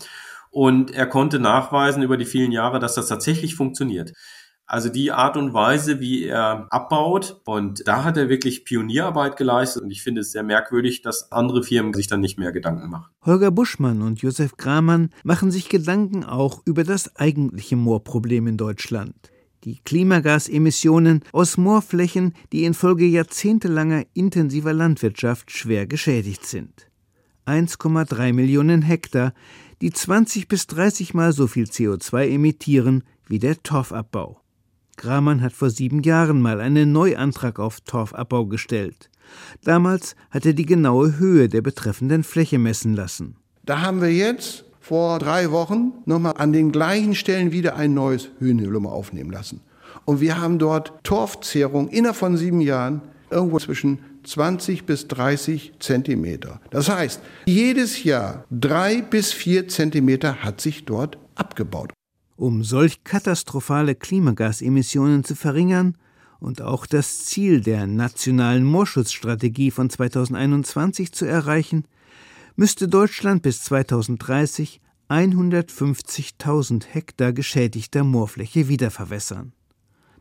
Und 0.51 0.91
er 0.93 1.07
konnte 1.07 1.39
nachweisen 1.39 2.03
über 2.03 2.17
die 2.17 2.25
vielen 2.25 2.51
Jahre, 2.51 2.79
dass 2.79 2.95
das 2.95 3.09
tatsächlich 3.09 3.57
funktioniert. 3.57 4.15
Also 4.65 4.89
die 4.89 5.13
Art 5.13 5.37
und 5.37 5.53
Weise, 5.53 6.01
wie 6.01 6.25
er 6.25 6.67
abbaut. 6.71 7.43
Und 7.45 7.87
da 7.87 8.03
hat 8.03 8.17
er 8.17 8.31
wirklich 8.31 8.65
Pionierarbeit 8.65 9.37
geleistet. 9.37 9.83
Und 9.83 9.91
ich 9.91 10.03
finde 10.03 10.23
es 10.23 10.33
sehr 10.33 10.45
merkwürdig, 10.45 11.03
dass 11.03 11.31
andere 11.31 11.63
Firmen 11.63 11.93
sich 11.93 12.07
dann 12.07 12.21
nicht 12.21 12.39
mehr 12.39 12.53
Gedanken 12.53 12.89
machen. 12.89 13.11
Holger 13.23 13.51
Buschmann 13.51 14.01
und 14.01 14.23
Josef 14.23 14.57
Gramann 14.57 15.11
machen 15.25 15.51
sich 15.51 15.69
Gedanken 15.69 16.25
auch 16.25 16.63
über 16.65 16.85
das 16.85 17.17
eigentliche 17.17 17.77
Moorproblem 17.77 18.47
in 18.47 18.57
Deutschland. 18.57 19.15
Die 19.67 19.81
Klimagasemissionen 19.81 21.25
aus 21.33 21.57
Moorflächen, 21.57 22.35
die 22.53 22.63
infolge 22.63 23.05
jahrzehntelanger 23.05 24.05
intensiver 24.15 24.73
Landwirtschaft 24.73 25.51
schwer 25.51 25.89
geschädigt 25.89 26.47
sind. 26.47 26.89
1,3 27.47 28.33
Millionen 28.33 28.83
Hektar, 28.83 29.35
die 29.81 29.91
20 29.91 30.47
bis 30.47 30.69
30 30.69 31.15
Mal 31.15 31.33
so 31.33 31.49
viel 31.49 31.65
CO2 31.65 32.29
emittieren 32.29 33.03
wie 33.27 33.41
der 33.41 33.61
Torfabbau. 33.61 34.41
Gramann 34.97 35.43
hat 35.43 35.53
vor 35.53 35.71
sieben 35.71 36.05
Jahren 36.05 36.41
mal 36.41 36.61
einen 36.61 36.93
Neuantrag 36.93 37.59
auf 37.59 37.81
Torfabbau 37.81 38.47
gestellt. 38.47 39.11
Damals 39.65 40.15
hat 40.31 40.47
er 40.47 40.53
die 40.53 40.67
genaue 40.67 41.19
Höhe 41.19 41.49
der 41.49 41.63
betreffenden 41.63 42.23
Fläche 42.23 42.61
messen 42.61 42.95
lassen. 42.95 43.35
Da 43.65 43.81
haben 43.81 44.01
wir 44.01 44.13
jetzt 44.13 44.66
vor 44.87 45.19
drei 45.19 45.51
Wochen 45.51 45.95
nochmal 46.05 46.35
an 46.37 46.53
den 46.53 46.71
gleichen 46.71 47.17
Stellen 47.17 47.51
wieder 47.51 47.75
ein 47.75 47.93
neues 47.93 48.29
Höhenvolumen 48.39 48.89
aufnehmen 48.89 49.33
lassen. 49.33 49.61
Und 50.05 50.21
wir 50.21 50.41
haben 50.41 50.61
dort 50.61 50.93
Torfzehrung 51.03 51.89
innerhalb 51.89 52.17
von 52.17 52.37
sieben 52.37 52.61
Jahren 52.61 53.03
irgendwo 53.29 53.59
zwischen 53.59 53.99
20 54.23 54.87
bis 54.87 55.09
30 55.09 55.73
Zentimeter. 55.81 56.61
Das 56.71 56.89
heißt, 56.89 57.21
jedes 57.47 58.05
Jahr 58.05 58.45
drei 58.53 59.03
bis 59.03 59.33
vier 59.33 59.67
Zentimeter 59.67 60.45
hat 60.45 60.61
sich 60.61 60.85
dort 60.85 61.19
abgebaut. 61.35 61.93
Um 62.37 62.63
solch 62.63 63.03
katastrophale 63.03 63.97
Klimagasemissionen 63.97 65.25
zu 65.25 65.35
verringern 65.35 65.97
und 66.39 66.63
auch 66.63 66.87
das 66.87 67.25
Ziel 67.25 67.61
der 67.61 67.89
nationalen 67.89 68.63
Moorschutzstrategie 68.63 69.73
von 69.73 69.91
2021 69.91 71.11
zu 71.11 71.25
erreichen, 71.25 71.87
müsste 72.57 72.89
Deutschland 72.89 73.43
bis 73.43 73.63
2030 73.63 74.81
150.000 75.09 76.85
Hektar 76.87 77.33
geschädigter 77.33 78.03
Moorfläche 78.03 78.69
wiederverwässern. 78.69 79.53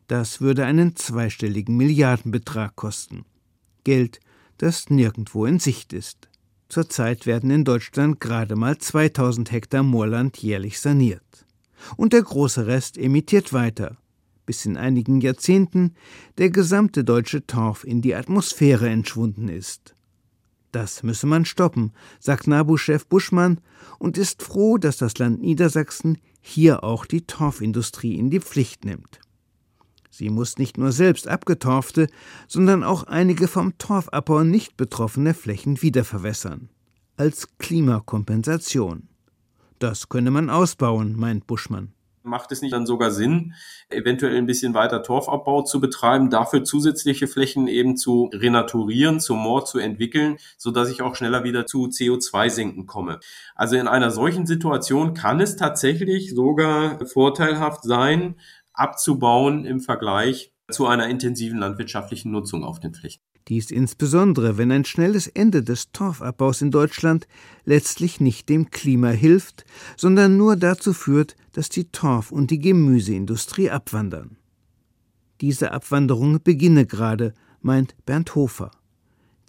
Das 0.08 0.42
würde 0.42 0.66
einen 0.66 0.96
zweistelligen 0.96 1.76
Milliardenbetrag 1.76 2.76
kosten. 2.76 3.26
Geld, 3.84 4.20
das 4.58 4.90
nirgendwo 4.90 5.46
in 5.46 5.60
Sicht 5.60 5.94
ist. 5.94 6.30
Zurzeit 6.70 7.26
werden 7.26 7.50
in 7.50 7.64
Deutschland 7.64 8.20
gerade 8.20 8.56
mal 8.56 8.78
2000 8.78 9.52
Hektar 9.52 9.84
Moorland 9.84 10.38
jährlich 10.38 10.80
saniert 10.80 11.46
und 11.98 12.14
der 12.14 12.22
große 12.22 12.68
Rest 12.68 12.98
emittiert 12.98 13.54
weiter, 13.54 13.98
bis 14.46 14.66
in 14.66 14.78
einigen 14.78 15.22
Jahrzehnten 15.22 15.96
der 16.38 16.50
gesamte 16.50 17.04
deutsche 17.04 17.46
Torf 17.46 17.84
in 17.84 18.02
die 18.02 18.16
Atmosphäre 18.16 18.90
entschwunden 18.90 19.50
ist. 19.50 19.95
Das 20.76 21.04
müsse 21.04 21.26
man 21.26 21.46
stoppen, 21.46 21.94
sagt 22.20 22.48
NABU-Chef 22.48 23.08
Buschmann 23.08 23.62
und 23.98 24.18
ist 24.18 24.44
froh, 24.44 24.78
dass 24.78 24.98
das 24.98 25.18
Land 25.18 25.40
Niedersachsen 25.40 26.18
hier 26.42 26.84
auch 26.84 27.06
die 27.06 27.26
Torfindustrie 27.26 28.16
in 28.16 28.30
die 28.30 28.42
Pflicht 28.42 28.84
nimmt. 28.84 29.22
Sie 30.10 30.30
muss 30.30 30.58
nicht 30.58 30.78
nur 30.78 30.92
selbst 30.92 31.30
abgetorfte, 31.30 32.08
sondern 32.50 32.84
auch 32.84 33.04
einige 33.04 33.48
vom 33.48 33.78
Torfabbau 33.78 34.44
nicht 34.44 34.76
betroffene 34.76 35.34
Flächen 35.34 35.82
wiederverwässern. 35.82 36.68
als 37.16 37.48
Klimakompensation. 37.58 39.08
Das 39.80 40.10
könne 40.10 40.30
man 40.30 40.50
ausbauen, 40.50 41.16
meint 41.16 41.48
Buschmann. 41.48 41.95
Macht 42.26 42.52
es 42.52 42.62
nicht 42.62 42.74
dann 42.74 42.88
sogar 42.88 43.12
Sinn, 43.12 43.54
eventuell 43.90 44.36
ein 44.36 44.48
bisschen 44.48 44.74
weiter 44.74 45.04
Torfabbau 45.04 45.62
zu 45.62 45.80
betreiben, 45.80 46.30
dafür 46.30 46.64
zusätzliche 46.64 47.28
Flächen 47.28 47.68
eben 47.68 47.98
zu 47.98 48.32
renaturieren, 48.34 49.20
zu 49.20 49.36
Moor 49.36 49.66
zu 49.66 49.78
entwickeln, 49.78 50.38
so 50.58 50.72
dass 50.72 50.90
ich 50.90 51.04
auch 51.04 51.16
schneller 51.16 51.44
wieder 51.44 51.68
zu 51.68 51.86
CO2-Senken 51.86 52.88
komme? 52.88 53.20
Also 53.54 53.76
in 53.76 53.88
einer 53.88 54.10
solchen 54.10 54.48
Situation 54.48 55.14
kann 55.14 55.40
es 55.40 55.56
tatsächlich 55.56 56.34
sogar 56.34 57.06
vorteilhaft 57.06 57.84
sein, 57.84 58.36
abzubauen 58.74 59.66
im 59.66 59.80
Vergleich 59.80 60.52
zu 60.72 60.88
einer 60.88 61.08
intensiven 61.08 61.60
landwirtschaftlichen 61.60 62.32
Nutzung 62.32 62.64
auf 62.64 62.80
den 62.80 62.94
Flächen. 62.94 63.22
Dies 63.48 63.70
insbesondere, 63.70 64.58
wenn 64.58 64.72
ein 64.72 64.86
schnelles 64.86 65.28
Ende 65.28 65.62
des 65.62 65.92
Torfabbaus 65.92 66.62
in 66.62 66.72
Deutschland 66.72 67.28
letztlich 67.64 68.20
nicht 68.20 68.50
dem 68.50 68.72
Klima 68.72 69.10
hilft, 69.10 69.66
sondern 69.98 70.36
nur 70.36 70.56
dazu 70.56 70.94
führt, 70.94 71.36
dass 71.52 71.70
die 71.70 71.92
Torf- 71.92 72.32
und 72.32 72.50
die 72.50 72.60
Gemüseindustrie 72.60 73.70
abwandern. 73.70 74.38
Diese 75.42 75.72
Abwanderung 75.74 76.42
beginne 76.44 76.88
gerade, 76.88 77.34
meint 77.62 77.96
Bernd 78.06 78.34
Hofer. 78.34 78.72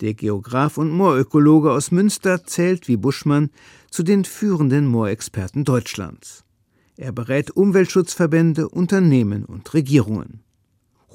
Der 0.03 0.13
Geograf 0.13 0.77
und 0.77 0.91
Moorökologe 0.91 1.73
aus 1.73 1.91
Münster 1.91 2.45
zählt 2.45 2.89
wie 2.89 2.99
Buschmann 2.99 3.49
zu 3.91 4.03
den 4.03 4.27
führenden 4.27 4.87
Moorexperten 4.87 5.65
Deutschlands. 5.65 6.45
Er 6.99 7.13
berät 7.13 7.51
Umweltschutzverbände, 7.51 8.69
Unternehmen 8.69 9.47
und 9.47 9.73
Regierungen. 9.73 10.43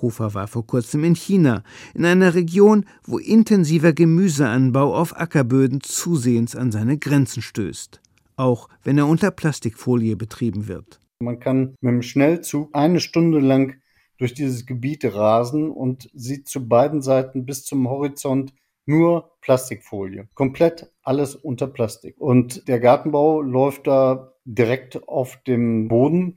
Hofer 0.01 0.33
war 0.33 0.47
vor 0.47 0.65
kurzem 0.65 1.03
in 1.03 1.15
China, 1.15 1.63
in 1.93 2.05
einer 2.05 2.35
Region, 2.35 2.85
wo 3.05 3.17
intensiver 3.17 3.93
Gemüseanbau 3.93 4.95
auf 4.95 5.17
Ackerböden 5.17 5.81
zusehends 5.81 6.55
an 6.55 6.71
seine 6.71 6.97
Grenzen 6.97 7.41
stößt, 7.41 8.01
auch 8.35 8.69
wenn 8.83 8.97
er 8.97 9.07
unter 9.07 9.31
Plastikfolie 9.31 10.15
betrieben 10.15 10.67
wird. 10.67 10.99
Man 11.19 11.39
kann 11.39 11.75
mit 11.81 11.91
dem 11.91 12.01
Schnellzug 12.01 12.69
eine 12.73 12.99
Stunde 12.99 13.39
lang 13.39 13.75
durch 14.17 14.33
dieses 14.33 14.65
Gebiet 14.65 15.03
rasen 15.05 15.71
und 15.71 16.09
sieht 16.13 16.47
zu 16.47 16.67
beiden 16.67 17.01
Seiten 17.01 17.45
bis 17.45 17.65
zum 17.65 17.89
Horizont 17.89 18.53
nur 18.85 19.31
Plastikfolie. 19.41 20.27
Komplett 20.33 20.91
alles 21.01 21.35
unter 21.35 21.67
Plastik. 21.67 22.19
Und 22.19 22.67
der 22.67 22.79
Gartenbau 22.79 23.41
läuft 23.41 23.87
da 23.87 24.33
direkt 24.45 25.07
auf 25.07 25.37
dem 25.47 25.87
Boden 25.87 26.35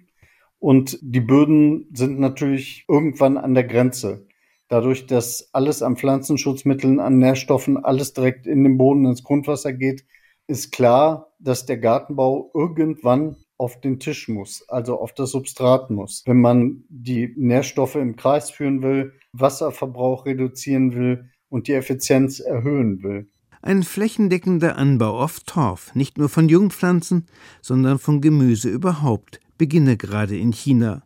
und 0.64 0.98
die 1.02 1.20
Böden 1.20 1.90
sind 1.92 2.18
natürlich 2.18 2.86
irgendwann 2.88 3.36
an 3.36 3.52
der 3.52 3.64
Grenze. 3.64 4.26
Dadurch, 4.68 5.06
dass 5.06 5.50
alles 5.52 5.82
an 5.82 5.98
Pflanzenschutzmitteln, 5.98 7.00
an 7.00 7.18
Nährstoffen, 7.18 7.76
alles 7.76 8.14
direkt 8.14 8.46
in 8.46 8.64
den 8.64 8.78
Boden, 8.78 9.04
ins 9.04 9.24
Grundwasser 9.24 9.74
geht, 9.74 10.06
ist 10.46 10.72
klar, 10.72 11.34
dass 11.38 11.66
der 11.66 11.76
Gartenbau 11.76 12.50
irgendwann 12.54 13.36
auf 13.58 13.78
den 13.82 14.00
Tisch 14.00 14.26
muss, 14.28 14.66
also 14.66 14.98
auf 14.98 15.12
das 15.12 15.32
Substrat 15.32 15.90
muss. 15.90 16.22
Wenn 16.24 16.40
man 16.40 16.84
die 16.88 17.34
Nährstoffe 17.36 17.96
im 17.96 18.16
Kreis 18.16 18.48
führen 18.50 18.80
will, 18.80 19.12
Wasserverbrauch 19.34 20.24
reduzieren 20.24 20.94
will 20.94 21.28
und 21.50 21.68
die 21.68 21.74
Effizienz 21.74 22.40
erhöhen 22.40 23.02
will. 23.02 23.28
Ein 23.60 23.82
flächendeckender 23.82 24.76
Anbau 24.76 25.20
auf 25.20 25.40
Torf, 25.40 25.94
nicht 25.94 26.16
nur 26.16 26.30
von 26.30 26.48
Jungpflanzen, 26.48 27.26
sondern 27.60 27.98
von 27.98 28.22
Gemüse 28.22 28.70
überhaupt, 28.70 29.40
beginne 29.58 29.96
gerade 29.96 30.36
in 30.36 30.52
China, 30.52 31.02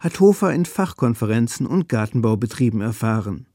hat 0.00 0.20
Hofer 0.20 0.52
in 0.52 0.64
Fachkonferenzen 0.64 1.66
und 1.66 1.88
Gartenbaubetrieben 1.88 2.80
erfahren. 2.80 3.46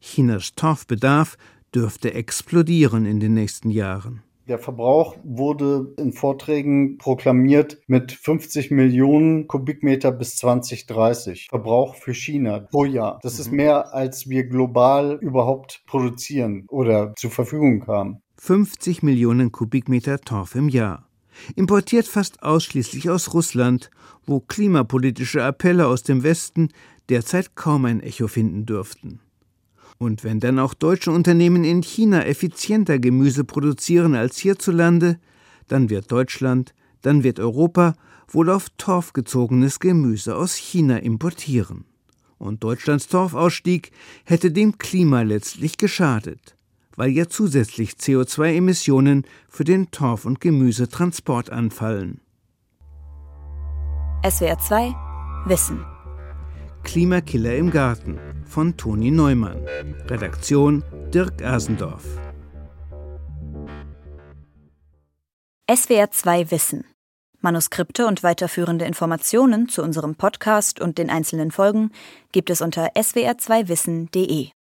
Chinas 0.00 0.54
Torfbedarf 0.54 1.36
dürfte 1.74 2.14
explodieren 2.14 3.06
in 3.06 3.20
den 3.20 3.34
nächsten 3.34 3.70
Jahren. 3.70 4.22
Der 4.46 4.58
Verbrauch 4.58 5.16
wurde 5.24 5.94
in 5.96 6.12
Vorträgen 6.12 6.98
proklamiert 6.98 7.78
mit 7.86 8.12
50 8.12 8.70
Millionen 8.70 9.46
Kubikmeter 9.48 10.12
bis 10.12 10.36
2030. 10.36 11.46
Verbrauch 11.48 11.94
für 11.94 12.12
China 12.12 12.60
pro 12.70 12.84
Jahr. 12.84 13.20
Das 13.22 13.38
ist 13.38 13.50
mhm. 13.50 13.56
mehr, 13.56 13.94
als 13.94 14.28
wir 14.28 14.46
global 14.46 15.18
überhaupt 15.22 15.82
produzieren 15.86 16.66
oder 16.68 17.14
zur 17.16 17.30
Verfügung 17.30 17.86
haben. 17.86 18.18
50 18.36 19.02
Millionen 19.02 19.50
Kubikmeter 19.50 20.20
Torf 20.20 20.54
im 20.54 20.68
Jahr 20.68 21.08
importiert 21.56 22.06
fast 22.06 22.42
ausschließlich 22.42 23.10
aus 23.10 23.34
Russland, 23.34 23.90
wo 24.26 24.40
klimapolitische 24.40 25.42
Appelle 25.42 25.86
aus 25.86 26.02
dem 26.02 26.22
Westen 26.22 26.70
derzeit 27.08 27.54
kaum 27.54 27.84
ein 27.84 28.00
Echo 28.00 28.28
finden 28.28 28.66
dürften. 28.66 29.20
Und 29.98 30.24
wenn 30.24 30.40
dann 30.40 30.58
auch 30.58 30.74
deutsche 30.74 31.10
Unternehmen 31.10 31.64
in 31.64 31.82
China 31.82 32.24
effizienter 32.24 32.98
Gemüse 32.98 33.44
produzieren 33.44 34.14
als 34.14 34.38
hierzulande, 34.38 35.18
dann 35.68 35.88
wird 35.88 36.10
Deutschland, 36.10 36.74
dann 37.02 37.22
wird 37.22 37.38
Europa 37.38 37.94
wohl 38.28 38.50
auf 38.50 38.68
Torf 38.76 39.12
gezogenes 39.12 39.78
Gemüse 39.80 40.36
aus 40.36 40.56
China 40.56 40.98
importieren. 40.98 41.84
Und 42.38 42.64
Deutschlands 42.64 43.06
Torfausstieg 43.08 43.92
hätte 44.24 44.50
dem 44.50 44.78
Klima 44.78 45.22
letztlich 45.22 45.78
geschadet 45.78 46.54
weil 46.96 47.10
ja 47.10 47.28
zusätzlich 47.28 47.92
CO2-Emissionen 47.92 49.26
für 49.48 49.64
den 49.64 49.90
Torf- 49.90 50.24
und 50.24 50.40
Gemüsetransport 50.40 51.50
anfallen. 51.50 52.20
SWR 54.28 54.58
2 54.58 54.94
Wissen 55.46 55.84
Klimakiller 56.84 57.56
im 57.56 57.70
Garten 57.70 58.18
von 58.46 58.76
Toni 58.76 59.10
Neumann. 59.10 59.66
Redaktion 60.06 60.84
Dirk 61.12 61.42
Asendorf. 61.42 62.04
SWR 65.74 66.10
2 66.10 66.50
Wissen. 66.50 66.84
Manuskripte 67.40 68.06
und 68.06 68.22
weiterführende 68.22 68.84
Informationen 68.84 69.68
zu 69.68 69.82
unserem 69.82 70.14
Podcast 70.14 70.80
und 70.80 70.98
den 70.98 71.10
einzelnen 71.10 71.50
Folgen 71.50 71.90
gibt 72.32 72.50
es 72.50 72.60
unter 72.60 72.92
swr2wissen.de. 72.94 74.48